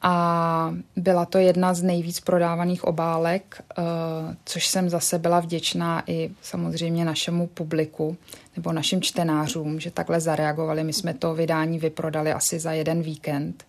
[0.01, 3.83] A byla to jedna z nejvíc prodávaných obálek, uh,
[4.45, 8.17] což jsem zase byla vděčná i samozřejmě našemu publiku
[8.55, 10.83] nebo našim čtenářům, že takhle zareagovali.
[10.83, 13.63] My jsme to vydání vyprodali asi za jeden víkend.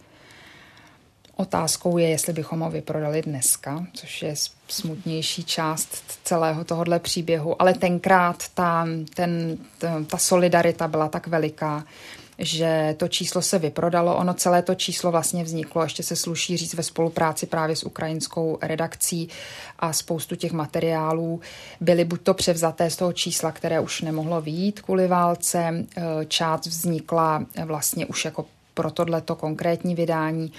[1.43, 4.35] Otázkou je, jestli bychom ho vyprodali dneska, což je
[4.69, 5.89] smutnější část
[6.25, 9.59] celého tohohle příběhu, ale tenkrát ta, ten,
[10.07, 11.85] ta solidarita byla tak veliká,
[12.39, 14.17] že to číslo se vyprodalo.
[14.17, 18.59] Ono celé to číslo vlastně vzniklo, ještě se sluší říct, ve spolupráci právě s ukrajinskou
[18.63, 19.29] redakcí
[19.79, 21.41] a spoustu těch materiálů
[21.81, 25.87] byly buď to převzaté z toho čísla, které už nemohlo výjít kvůli válce,
[26.29, 30.53] část vznikla vlastně už jako pro tohleto konkrétní vydání.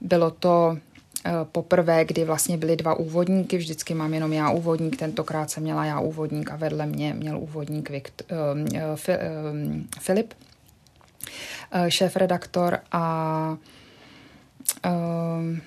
[0.00, 0.78] Bylo to
[1.26, 5.84] eh, poprvé, kdy vlastně byly dva úvodníky, vždycky mám jenom já úvodník, tentokrát jsem měla
[5.84, 8.36] já úvodník a vedle mě měl úvodník Vikt, uh,
[8.72, 8.96] uh,
[10.00, 10.34] Filip,
[11.74, 13.56] uh, šéf-redaktor a
[14.86, 15.58] uh,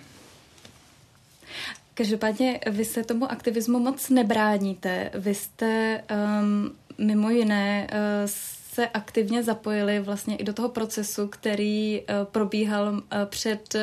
[2.00, 5.12] Každopádně vy se tomu aktivismu moc nebráníte.
[5.14, 6.02] Vy jste
[6.41, 8.30] um, mimo jiné uh,
[8.74, 13.82] se aktivně zapojili vlastně i do toho procesu, který uh, probíhal uh, před uh,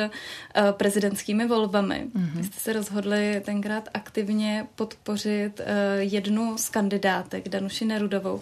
[0.71, 2.07] prezidentskými volbami.
[2.15, 2.43] Mm-hmm.
[2.43, 5.61] Jste se rozhodli tenkrát aktivně podpořit
[5.97, 8.39] jednu z kandidátek, Danuši Nerudovou.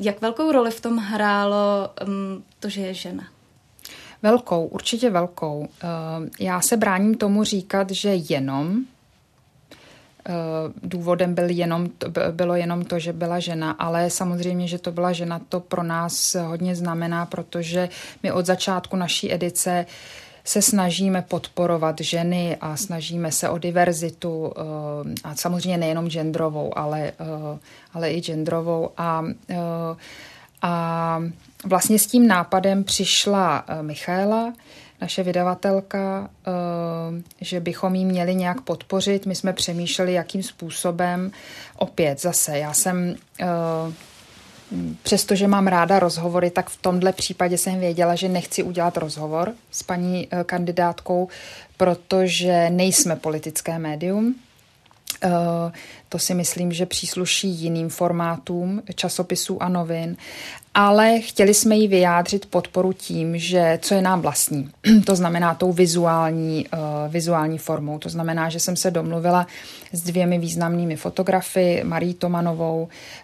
[0.00, 3.24] Jak velkou roli v tom hrálo um, to, že je žena?
[4.22, 5.68] Velkou, určitě velkou.
[6.40, 8.97] Já se bráním tomu říkat, že jenom Eh,
[10.82, 11.88] důvodem byl jenom,
[12.30, 16.34] bylo jenom to, že byla žena, ale samozřejmě, že to byla žena, to pro nás
[16.34, 17.88] hodně znamená, protože
[18.22, 19.86] my od začátku naší edice
[20.44, 24.60] se snažíme podporovat ženy a snažíme se o diverzitu eh,
[25.24, 27.58] a samozřejmě nejenom genderovou, ale, eh,
[27.94, 28.90] ale i genderovou.
[28.96, 29.24] A,
[30.62, 31.22] a
[31.64, 34.52] vlastně s tím nápadem přišla Michaela,
[35.00, 36.50] naše vydavatelka, eh,
[37.40, 39.26] že bychom jí měli nějak podpořit.
[39.26, 41.30] My jsme přemýšleli, jakým způsobem.
[41.76, 43.46] Opět zase, já jsem eh,
[45.02, 49.82] přestože mám ráda rozhovory, tak v tomhle případě jsem věděla, že nechci udělat rozhovor s
[49.82, 51.28] paní eh, kandidátkou,
[51.76, 54.34] protože nejsme politické médium.
[56.08, 60.16] To si myslím, že přísluší jiným formátům časopisů a novin
[60.74, 64.70] ale chtěli jsme jí vyjádřit podporu tím, že co je nám vlastní,
[65.06, 67.98] to znamená tou vizuální, uh, vizuální formou.
[67.98, 69.46] To znamená, že jsem se domluvila
[69.92, 72.82] s dvěmi významnými fotografy, Marí Tomanovou,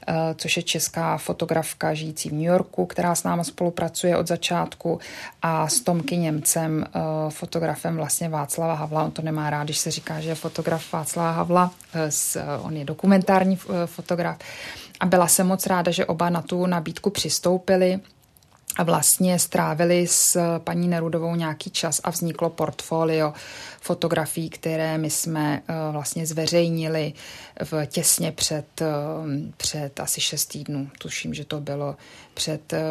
[0.09, 5.01] uh, což je česká fotografka žijící v New Yorku, která s náma spolupracuje od začátku,
[5.42, 9.05] a s Tomky Němcem, uh, fotografem vlastně Václava Havla.
[9.05, 11.70] On to nemá rád, když se říká, že je fotograf Václava Havla,
[12.09, 14.38] s, on je dokumentární fotograf.
[15.01, 18.01] A byla jsem moc ráda, že oba na tu nabídku přistoupili
[18.76, 23.32] a vlastně strávili s paní Nerudovou nějaký čas a vzniklo portfolio
[23.80, 27.12] fotografií, které my jsme eh, vlastně zveřejnili
[27.64, 28.86] v těsně před, eh,
[29.57, 30.88] před asi šest týdnů.
[30.99, 31.97] Tuším, že to bylo
[32.34, 32.82] před, eh,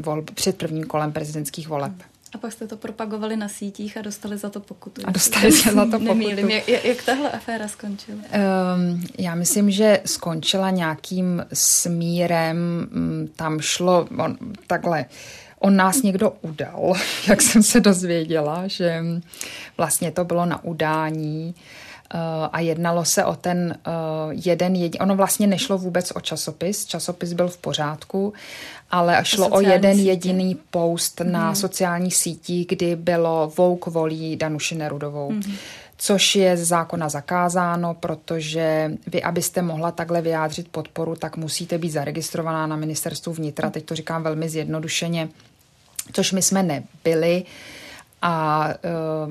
[0.00, 1.92] vol, před prvním kolem prezidentských voleb.
[2.34, 5.02] A pak jste to propagovali na sítích a dostali za to pokutu.
[5.04, 6.04] A dostali se za to pokutu.
[6.04, 6.50] Nemýlím.
[6.50, 8.18] Jak, jak tahle aféra skončila?
[8.18, 12.56] Um, já myslím, že skončila nějakým smírem.
[12.56, 15.04] Mm, tam šlo on, takhle.
[15.58, 16.92] On nás někdo udal,
[17.28, 19.04] jak jsem se dozvěděla, že
[19.76, 21.54] vlastně to bylo na udání
[22.52, 23.78] a jednalo se o ten
[24.30, 28.32] jeden jediný, ono vlastně nešlo vůbec o časopis, časopis byl v pořádku,
[28.94, 30.08] ale šlo o jeden sítě.
[30.08, 31.54] jediný post na mhm.
[31.54, 35.30] sociálních sítích, kdy bylo Vouk volí Danuši Nerudovou.
[35.30, 35.42] Mm
[35.96, 41.90] což je z zákona zakázáno, protože vy, abyste mohla takhle vyjádřit podporu, tak musíte být
[41.90, 43.70] zaregistrovaná na ministerstvu vnitra.
[43.70, 45.28] Teď to říkám velmi zjednodušeně,
[46.12, 47.42] což my jsme nebyli
[48.26, 48.76] a e,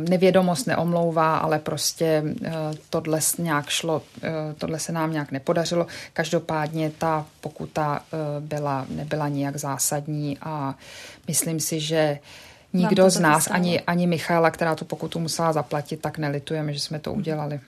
[0.09, 2.51] nevědomost neomlouvá, ale prostě e,
[2.89, 5.87] tohle nějak šlo, e, tohle se nám nějak nepodařilo.
[6.13, 10.75] Každopádně ta pokuta e, byla, nebyla nijak zásadní a
[11.27, 12.19] myslím si, že
[12.73, 16.99] nikdo z nás, ani, ani Michaela, která tu pokutu musela zaplatit, tak nelitujeme, že jsme
[16.99, 17.59] to udělali.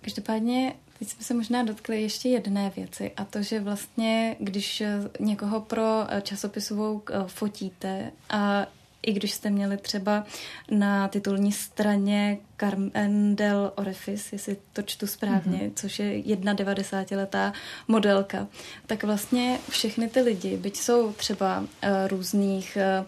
[0.00, 4.82] Každopádně Teď jsme se možná dotkli ještě jedné věci a to, že vlastně, když
[5.20, 8.66] někoho pro časopisovou eh, fotíte a
[9.02, 10.24] i když jste měli třeba
[10.70, 15.72] na titulní straně Carmen del Orefis, jestli to čtu správně, mm-hmm.
[15.74, 17.52] což je jedna 90-letá
[17.88, 18.46] modelka,
[18.86, 21.66] tak vlastně všechny ty lidi, byť jsou třeba uh,
[22.08, 23.06] různých, uh,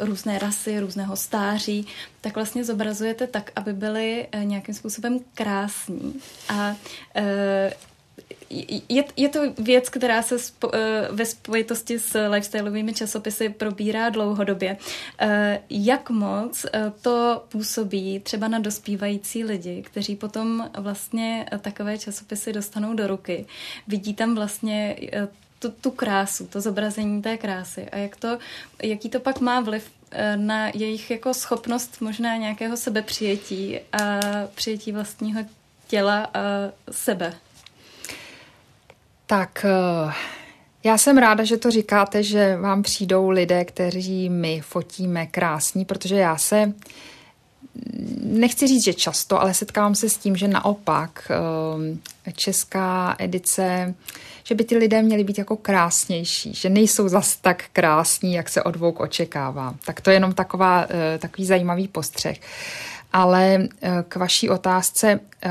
[0.00, 1.86] uh, různé rasy, různého stáří,
[2.20, 6.20] tak vlastně zobrazujete tak, aby byly uh, nějakým způsobem krásní.
[6.48, 6.76] A
[7.16, 7.24] uh,
[8.50, 14.76] je, je to věc, která se spo, eh, ve spojitosti s lifestyleovými časopisy probírá dlouhodobě.
[15.18, 22.52] Eh, jak moc eh, to působí třeba na dospívající lidi, kteří potom vlastně takové časopisy
[22.52, 23.46] dostanou do ruky?
[23.86, 24.96] Vidí tam vlastně
[25.58, 28.38] tu, tu krásu, to zobrazení té krásy a jak to,
[28.82, 29.90] jaký to pak má vliv
[30.36, 34.20] na jejich jako schopnost možná nějakého sebepřijetí a
[34.54, 35.42] přijetí vlastního
[35.88, 36.40] těla a
[36.90, 37.34] sebe.
[39.26, 40.12] Tak eh,
[40.84, 46.16] já jsem ráda, že to říkáte, že vám přijdou lidé, kteří my fotíme krásní, protože
[46.16, 46.72] já se
[48.22, 53.94] nechci říct, že často, ale setkávám se s tím, že naopak eh, česká edice,
[54.44, 58.62] že by ty lidé měli být jako krásnější, že nejsou zas tak krásní, jak se
[58.62, 59.74] od očekává.
[59.86, 62.40] Tak to je jenom taková, eh, takový zajímavý postřeh.
[63.16, 65.50] Ale eh, k vaší otázce, eh,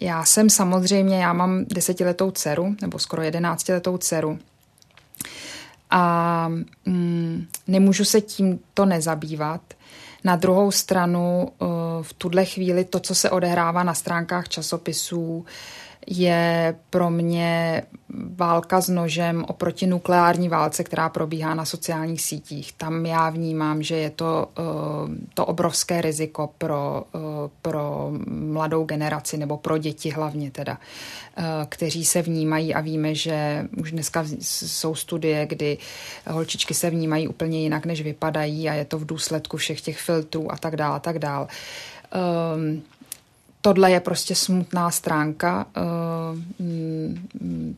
[0.00, 4.38] já jsem samozřejmě, já mám desetiletou dceru, nebo skoro jedenáctiletou dceru,
[5.90, 6.48] a
[6.86, 9.60] mm, nemůžu se tímto nezabývat.
[10.24, 11.66] Na druhou stranu eh,
[12.02, 15.46] v tuhle chvíli to, co se odehrává na stránkách časopisů,
[16.06, 17.82] je pro mě
[18.36, 22.72] válka s nožem oproti nukleární válce, která probíhá na sociálních sítích.
[22.72, 24.62] Tam já vnímám, že je to, eh,
[25.34, 27.18] to obrovské riziko pro, eh,
[27.62, 30.78] pro mladou generaci nebo pro děti hlavně teda,
[31.36, 35.78] eh, kteří se vnímají a víme, že už dneska jsou studie, kdy
[36.26, 40.52] holčičky se vnímají úplně jinak, než vypadají a je to v důsledku všech těch filtrů
[40.52, 41.46] a tak dále, a tak dále.
[42.56, 42.82] Um,
[43.62, 46.64] tohle je prostě smutná stránka uh,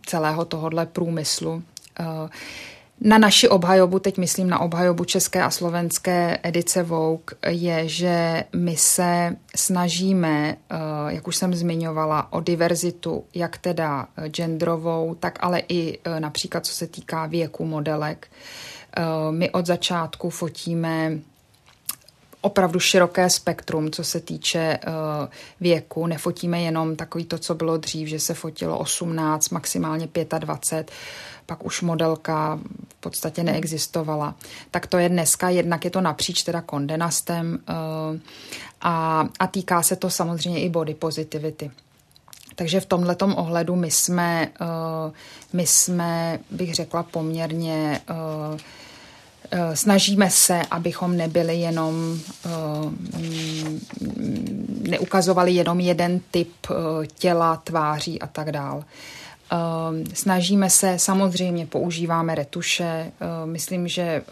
[0.06, 1.52] celého tohohle průmyslu.
[1.52, 2.28] Uh,
[3.00, 8.76] na naši obhajobu, teď myslím na obhajobu české a slovenské edice Vogue, je, že my
[8.76, 10.78] se snažíme, uh,
[11.08, 16.86] jak už jsem zmiňovala, o diverzitu, jak teda genderovou, tak ale i například co se
[16.86, 18.28] týká věku modelek.
[19.30, 21.18] My od začátku fotíme
[22.44, 24.92] opravdu široké spektrum, co se týče uh,
[25.60, 26.06] věku.
[26.06, 30.90] Nefotíme jenom takový to, co bylo dřív, že se fotilo 18, maximálně 25,
[31.46, 34.34] pak už modelka v podstatě neexistovala.
[34.70, 38.20] Tak to je dneska, jednak je to napříč teda kondenastem uh,
[38.80, 41.70] a, a týká se to samozřejmě i body positivity.
[42.54, 45.12] Takže v tomhle ohledu my jsme, uh,
[45.52, 48.58] my jsme, bych řekla, poměrně Eh,
[49.74, 52.50] snažíme se, abychom nebyli jenom, eh,
[54.90, 56.74] neukazovali jenom jeden typ eh,
[57.06, 58.84] těla, tváří a tak dál.
[60.14, 63.12] Snažíme se, samozřejmě používáme retuše,
[63.44, 64.22] myslím, že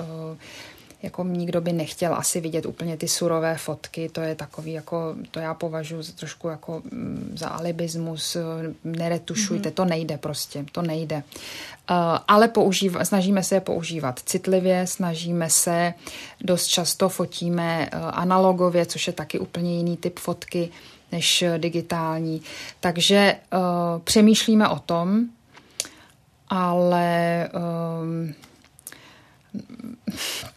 [1.03, 5.41] jako nikdo by nechtěl asi vidět úplně ty surové fotky, to je takový jako, to
[5.41, 8.37] já považuji trošku jako mm, za alibismus,
[8.85, 9.75] neretušujte, mm-hmm.
[9.75, 11.17] to nejde prostě, to nejde.
[11.91, 11.97] Uh,
[12.29, 15.95] ale použív, snažíme se je používat citlivě, snažíme se,
[16.41, 20.71] dost často fotíme uh, analogově, což je taky úplně jiný typ fotky
[21.13, 22.43] než digitální.
[22.81, 23.61] Takže uh,
[24.05, 25.25] přemýšlíme o tom,
[26.49, 27.49] ale
[28.03, 28.35] um,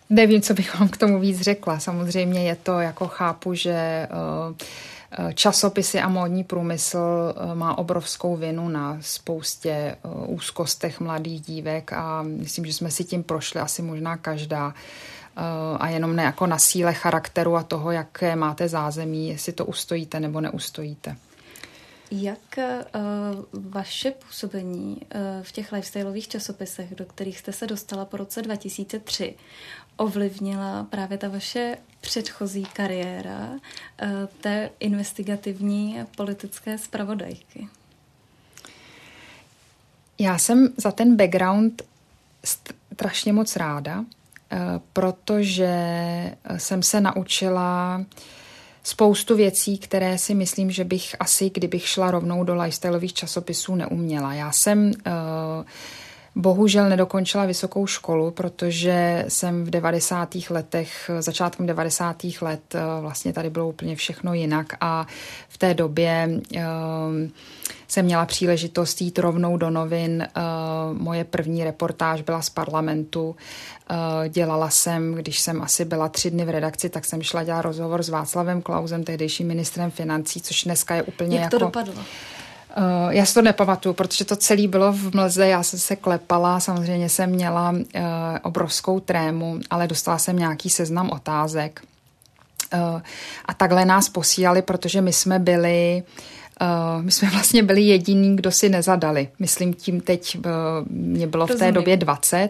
[0.10, 1.80] Nevím, co bych vám k tomu víc řekla.
[1.80, 4.08] Samozřejmě je to, jako chápu, že eh,
[5.12, 6.98] eh, časopisy a módní průmysl
[7.36, 9.96] eh, má obrovskou vinu na spoustě
[10.28, 14.74] úzkostech mladých dívek a myslím, že jsme si tím prošli asi možná každá
[15.80, 20.20] a jenom ne jako na síle charakteru a toho, jaké máte zázemí, jestli to ustojíte
[20.20, 21.16] nebo neustojíte.
[22.12, 28.18] Jak uh, vaše působení uh, v těch lifestyleových časopisech, do kterých jste se dostala po
[28.18, 29.36] roce 2003,
[29.98, 33.58] ovlivnila právě ta vaše předchozí kariéra uh,
[34.42, 37.68] té investigativní politické zpravodajky?
[40.20, 41.82] Já jsem za ten background
[42.94, 44.06] strašně moc ráda,
[44.94, 45.76] protože
[46.58, 48.02] jsem se naučila
[48.84, 54.34] spoustu věcí, které si myslím, že bych asi, kdybych šla rovnou do lifestyleových časopisů, neuměla.
[54.34, 54.94] Já jsem uh,
[56.38, 60.36] Bohužel nedokončila vysokou školu, protože jsem v 90.
[60.50, 62.24] letech, začátkem 90.
[62.42, 65.08] let eh, vlastně tady bylo úplně všechno jinak a
[65.50, 66.62] v té době uh,
[67.88, 70.28] jsem měla příležitost jít rovnou do novin.
[70.38, 73.30] Uh, moje první reportáž byla z parlamentu.
[73.30, 77.62] Uh, dělala jsem, když jsem asi byla tři dny v redakci, tak jsem šla dělat
[77.62, 81.60] rozhovor s Václavem Klausem, tehdejším ministrem financí, což dneska je úplně Jak jako...
[81.60, 82.04] to dopadlo?
[82.78, 86.60] Uh, já si to nepamatuju, protože to celé bylo v mlze, já jsem se klepala,
[86.60, 87.82] samozřejmě jsem měla uh,
[88.42, 91.82] obrovskou trému, ale dostala jsem nějaký seznam otázek.
[92.74, 93.02] Uh,
[93.46, 96.35] a takhle nás posílali, protože my jsme byli Uh,
[97.02, 99.28] my jsme vlastně byli jediní, kdo si nezadali.
[99.40, 100.44] Myslím tím teď, uh,
[100.90, 101.58] mě bylo Rozumím.
[101.58, 102.50] v té době 20,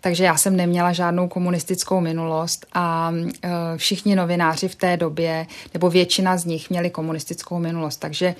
[0.00, 5.90] takže já jsem neměla žádnou komunistickou minulost a uh, všichni novináři v té době, nebo
[5.90, 8.34] většina z nich měli komunistickou minulost, takže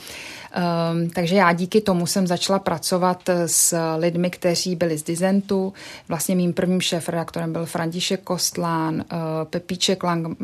[1.15, 5.73] takže já díky tomu jsem začala pracovat s lidmi, kteří byli z Dizentu.
[6.09, 9.05] Vlastně mým prvním šéf-redaktorem byl František Kostlán,
[9.51, 10.39] Pepíček Lang,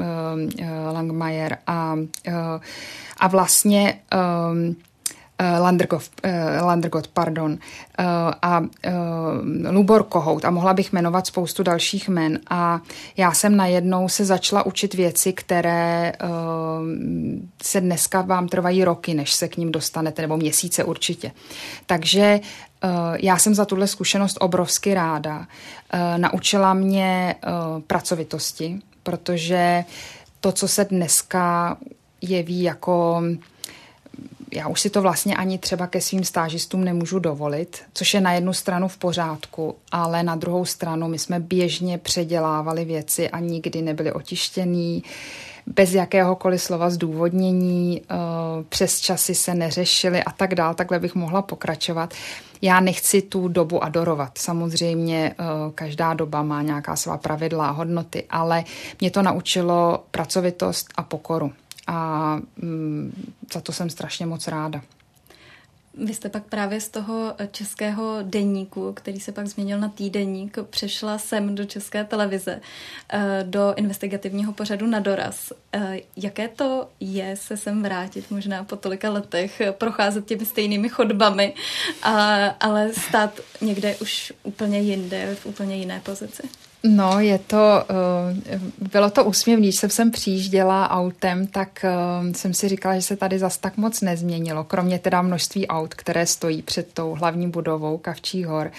[0.93, 1.97] Langmajer a,
[3.23, 3.99] a vlastně
[4.53, 4.77] um,
[5.61, 6.11] Landergov,
[6.63, 7.59] Landergot, pardon,
[8.43, 8.63] a
[9.71, 12.81] Lubor Kohout a mohla bych jmenovat spoustu dalších men a
[13.17, 16.13] já jsem najednou se začala učit věci, které
[17.63, 21.33] se dneska vám trvají roky, než se k ním dostanete, nebo měsíce určitě.
[21.87, 22.41] Takže
[23.17, 25.47] já jsem za tuhle zkušenost obrovsky ráda.
[26.17, 27.35] Naučila mě
[27.87, 29.85] pracovitosti, protože
[30.41, 31.77] to, co se dneska
[32.23, 33.23] jeví jako
[34.53, 38.33] já už si to vlastně ani třeba ke svým stážistům nemůžu dovolit, což je na
[38.33, 43.83] jednu stranu v pořádku, ale na druhou stranu my jsme běžně předělávali věci a nikdy
[43.83, 45.05] nebyly otištěný,
[45.67, 48.15] bez jakéhokoliv slova zdůvodnění, eh,
[48.69, 52.15] přes časy se neřešily a tak dál, takhle bych mohla pokračovat.
[52.63, 54.39] Já nechci tu dobu adorovat.
[54.39, 55.45] Samozřejmě eh,
[55.75, 58.65] každá doba má nějaká svá pravidla a hodnoty, ale
[59.01, 61.53] mě to naučilo pracovitost a pokoru
[61.87, 64.83] a mm, za to jsem strašně moc ráda.
[65.95, 71.19] Vy jste pak právě z toho českého denníku, který se pak změnil na týdenník, přešla
[71.19, 72.61] sem do české televize,
[73.13, 75.53] eh, do investigativního pořadu na doraz.
[75.73, 81.55] Eh, jaké to je se sem vrátit možná po tolika letech, procházet těmi stejnými chodbami,
[82.61, 86.43] ale stát někde už úplně jinde, v úplně jiné pozici?
[86.85, 87.85] No, je to,
[88.47, 88.61] eh,
[88.93, 93.17] bylo to úsměvný, když jsem sem přijížděla autem, tak eh, jsem si říkala, že se
[93.17, 97.99] tady zas tak moc nezměnilo, kromě teda množství aut, které stojí před tou hlavní budovou
[97.99, 98.71] Kavčí hor.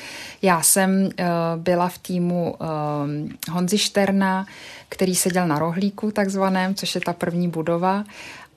[0.42, 1.26] Já jsem eh,
[1.56, 2.56] byla v týmu
[3.52, 4.46] Honzi Šterna,
[4.90, 8.04] který seděl na rohlíku takzvaném, což je ta první budova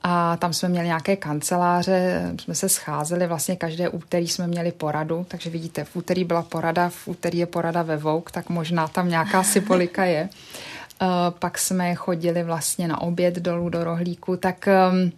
[0.03, 5.27] a tam jsme měli nějaké kanceláře, jsme se scházeli, vlastně každé úterý jsme měli poradu,
[5.29, 9.09] takže vidíte, v úterý byla porada, v úterý je porada ve Vouk, tak možná tam
[9.09, 10.29] nějaká symbolika je.
[11.03, 15.13] Uh, pak jsme chodili vlastně na oběd dolů do rohlíku, tak um,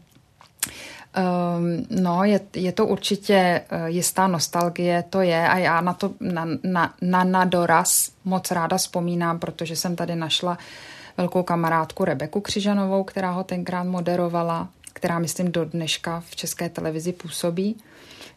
[1.90, 6.46] no, je, je to určitě uh, jistá nostalgie, to je a já na to na,
[6.62, 10.58] na, na, na doraz moc ráda vzpomínám, protože jsem tady našla
[11.18, 14.68] velkou kamarádku Rebeku Křižanovou, která ho tenkrát moderovala
[14.98, 17.76] která myslím do dneška v české televizi působí,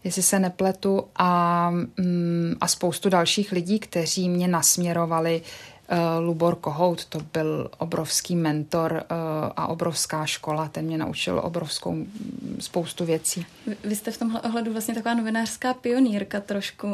[0.03, 5.41] jestli se nepletu, a, mm, a spoustu dalších lidí, kteří mě nasměrovali
[6.19, 9.18] Lubor Kohout, to byl obrovský mentor uh,
[9.55, 13.45] a obrovská škola, ten mě naučil obrovskou mm, spoustu věcí.
[13.84, 16.88] Vy, jste v tomhle ohledu vlastně taková novinářská pionýrka trošku,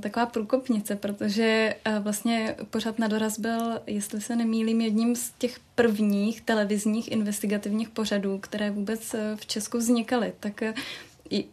[0.00, 5.58] taková průkopnice, protože uh, vlastně pořád na doraz byl, jestli se nemýlím, jedním z těch
[5.74, 10.32] prvních televizních investigativních pořadů, které vůbec v Česku vznikaly.
[10.40, 10.62] Tak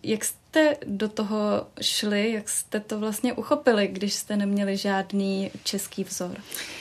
[0.03, 6.03] jak jste do toho šli, jak jste to vlastně uchopili, když jste neměli žádný český
[6.03, 6.31] vzor?
[6.31, 6.80] Uh,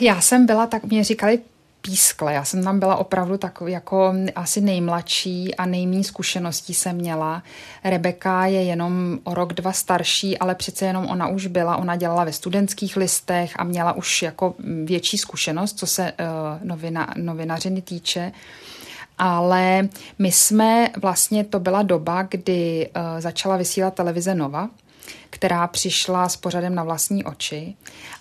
[0.00, 1.38] já jsem byla, tak mě říkali
[1.82, 2.34] pískle.
[2.34, 7.42] Já jsem tam byla opravdu takový jako asi nejmladší a nejméně zkušeností jsem měla.
[7.84, 12.24] Rebeka je jenom o rok, dva starší, ale přece jenom ona už byla, ona dělala
[12.24, 14.54] ve studentských listech a měla už jako
[14.84, 18.32] větší zkušenost, co se uh, novina, novinařiny týče.
[19.18, 19.88] Ale
[20.18, 24.68] my jsme vlastně, to byla doba, kdy uh, začala vysílat televize Nova,
[25.30, 27.74] která přišla s pořadem na vlastní oči.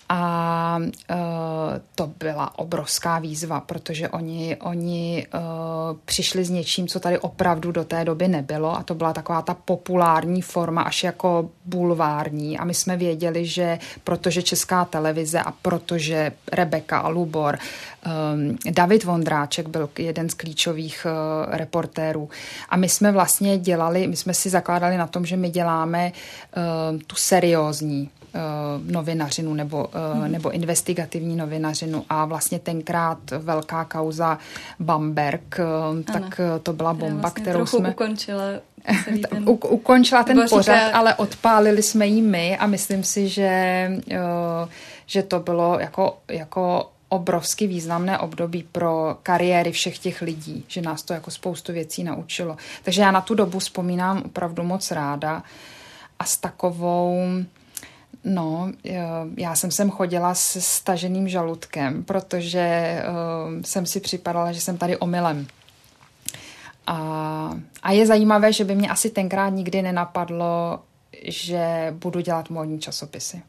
[0.10, 1.18] A uh,
[1.96, 5.40] to byla obrovská výzva, protože oni, oni uh,
[6.06, 8.78] přišli s něčím, co tady opravdu do té doby nebylo.
[8.78, 12.58] A to byla taková ta populární forma, až jako bulvární.
[12.58, 17.58] A my jsme věděli, že protože Česká televize a protože Rebeka a Lubor,
[18.06, 22.30] um, David Vondráček byl jeden z klíčových uh, reportérů.
[22.70, 26.97] A my jsme vlastně dělali, my jsme si zakládali na tom, že my děláme uh,
[27.00, 30.32] tu seriózní uh, novinařinu nebo, uh, hmm.
[30.32, 34.38] nebo investigativní novinařinu a vlastně tenkrát velká kauza
[34.80, 37.90] Bamberg, uh, tak to byla bomba, vlastně kterou jsme...
[37.90, 38.44] ukončila
[39.30, 39.50] ten...
[39.50, 40.98] U, ukončila ten pořad, říká...
[40.98, 44.70] ale odpálili jsme jí my a myslím si, že, uh,
[45.06, 51.04] že to bylo jako, jako obrovsky významné období pro kariéry všech těch lidí, že nás
[51.04, 52.58] to jako spoustu věcí naučilo.
[52.84, 55.44] Takže já na tu dobu vzpomínám opravdu moc ráda
[56.20, 57.16] a s takovou
[58.24, 58.72] No,
[59.38, 64.98] já jsem sem chodila s staženým žaludkem, protože uh, jsem si připadala, že jsem tady
[64.98, 65.48] omylem.
[66.88, 70.80] A, a je zajímavé, že by mě asi tenkrát nikdy nenapadlo,
[71.24, 73.42] že budu dělat módní časopisy.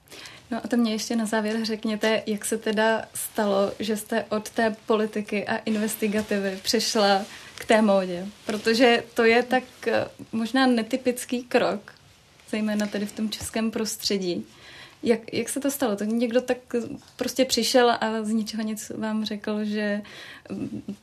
[0.50, 4.50] No a to mě ještě na závěr řekněte, jak se teda stalo, že jste od
[4.50, 7.22] té politiky a investigativy přešla
[7.54, 8.26] k té módě.
[8.46, 11.97] Protože to je tak eh, možná netypický krok,
[12.50, 14.44] zejména tedy v tom českém prostředí.
[15.02, 15.96] Jak, jak se to stalo?
[15.96, 16.58] To někdo tak
[17.16, 20.02] prostě přišel a z ničeho nic vám řekl, že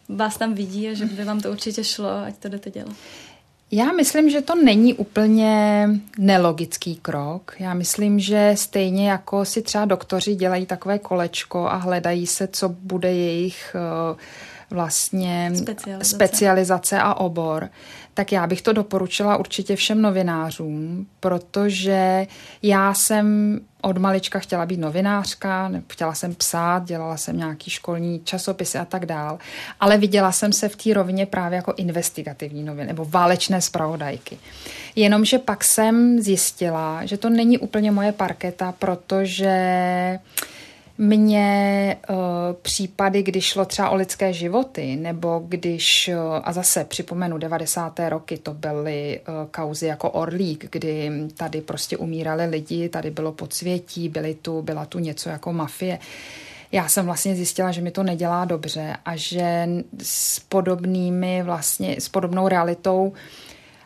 [0.09, 2.95] vás tam vidí a že by vám to určitě šlo, ať to jdete dělat.
[3.72, 7.55] Já myslím, že to není úplně nelogický krok.
[7.59, 12.69] Já myslím, že stejně jako si třeba doktoři dělají takové kolečko a hledají se, co
[12.69, 13.76] bude jejich
[14.11, 14.17] uh,
[14.69, 16.15] vlastně specializace.
[16.15, 17.69] specializace a obor,
[18.15, 22.27] tak já bych to doporučila určitě všem novinářům, protože
[22.61, 28.77] já jsem od malička chtěla být novinářka, chtěla jsem psát, dělala jsem nějaký školní časopisy
[28.77, 29.39] a tak dál,
[29.79, 34.37] ale viděla jsem se v té rovině právě jako investigativní noviny nebo válečné zpravodajky.
[34.95, 39.49] Jenomže pak jsem zjistila, že to není úplně moje parketa, protože
[40.97, 42.15] mě uh,
[42.61, 47.99] případy, když šlo třeba o lidské životy, nebo když, uh, a zase připomenu 90.
[48.09, 54.09] roky, to byly uh, kauzy jako Orlík, kdy tady prostě umírali lidi, tady bylo podsvětí,
[54.09, 55.99] byly tu, byla tu něco jako mafie.
[56.72, 59.69] Já jsem vlastně zjistila, že mi to nedělá dobře a že
[60.03, 63.13] s podobnými vlastně, s podobnou realitou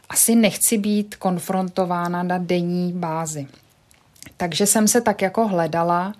[0.09, 3.47] asi nechci být konfrontována na denní bázi.
[4.37, 6.13] Takže jsem se tak jako hledala,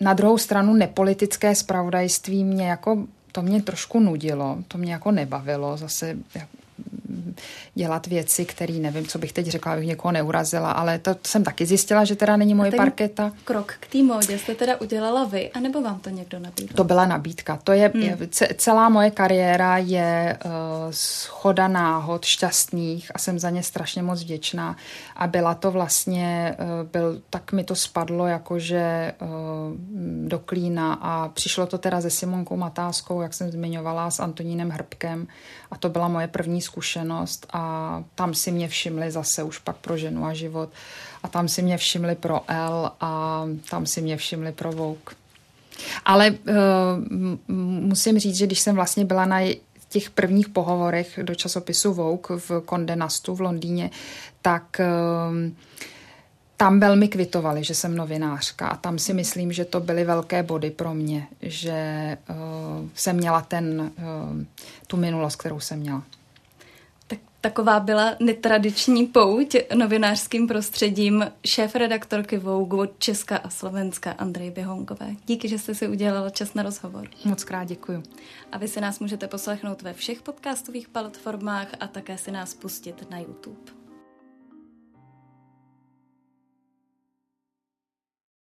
[0.00, 5.76] na druhou stranu nepolitické spravodajství mě jako to mě trošku nudilo, to mě jako nebavilo.
[5.76, 6.16] Zase
[7.74, 11.66] dělat věci, které nevím, co bych teď řekla, abych někoho neurazila, ale to jsem taky
[11.66, 13.32] zjistila, že teda není moje parketa.
[13.44, 16.74] Krok k té módě jste teda udělala vy, anebo vám to někdo nabídl?
[16.74, 17.58] To byla nabídka.
[17.64, 18.28] To je, hmm.
[18.56, 20.50] celá moje kariéra je uh,
[20.90, 24.76] schoda náhod šťastných a jsem za ně strašně moc vděčná.
[25.16, 29.28] A byla to vlastně, uh, byl, tak mi to spadlo jakože uh,
[30.28, 35.26] do klína a přišlo to teda se Simonkou Matáskou, jak jsem zmiňovala, s Antonínem Hrbkem
[35.70, 37.05] a to byla moje první zkušenost
[37.52, 40.70] a tam si mě všimli zase už pak pro ženu a život
[41.22, 45.14] a tam si mě všimli pro L a tam si mě všimli pro Vogue.
[46.04, 46.36] Ale uh,
[47.80, 49.40] musím říct, že když jsem vlastně byla na
[49.88, 53.90] těch prvních pohovorech do časopisu Vogue v Condenastu v Londýně,
[54.42, 55.36] tak uh,
[56.56, 60.70] tam velmi kvitovali, že jsem novinářka a tam si myslím, že to byly velké body
[60.70, 64.44] pro mě, že uh, jsem měla ten, uh,
[64.86, 66.02] tu minulost, kterou jsem měla.
[67.46, 75.14] Tak taková byla netradiční pouť novinářským prostředím šéf-redaktorky Vogue Česka a Slovenska Andrej Běhonkové.
[75.26, 77.08] Díky, že jste si udělala čas na rozhovor.
[77.24, 78.02] Moc krát děkuju.
[78.52, 83.10] A vy si nás můžete poslechnout ve všech podcastových platformách a také si nás pustit
[83.10, 83.75] na YouTube.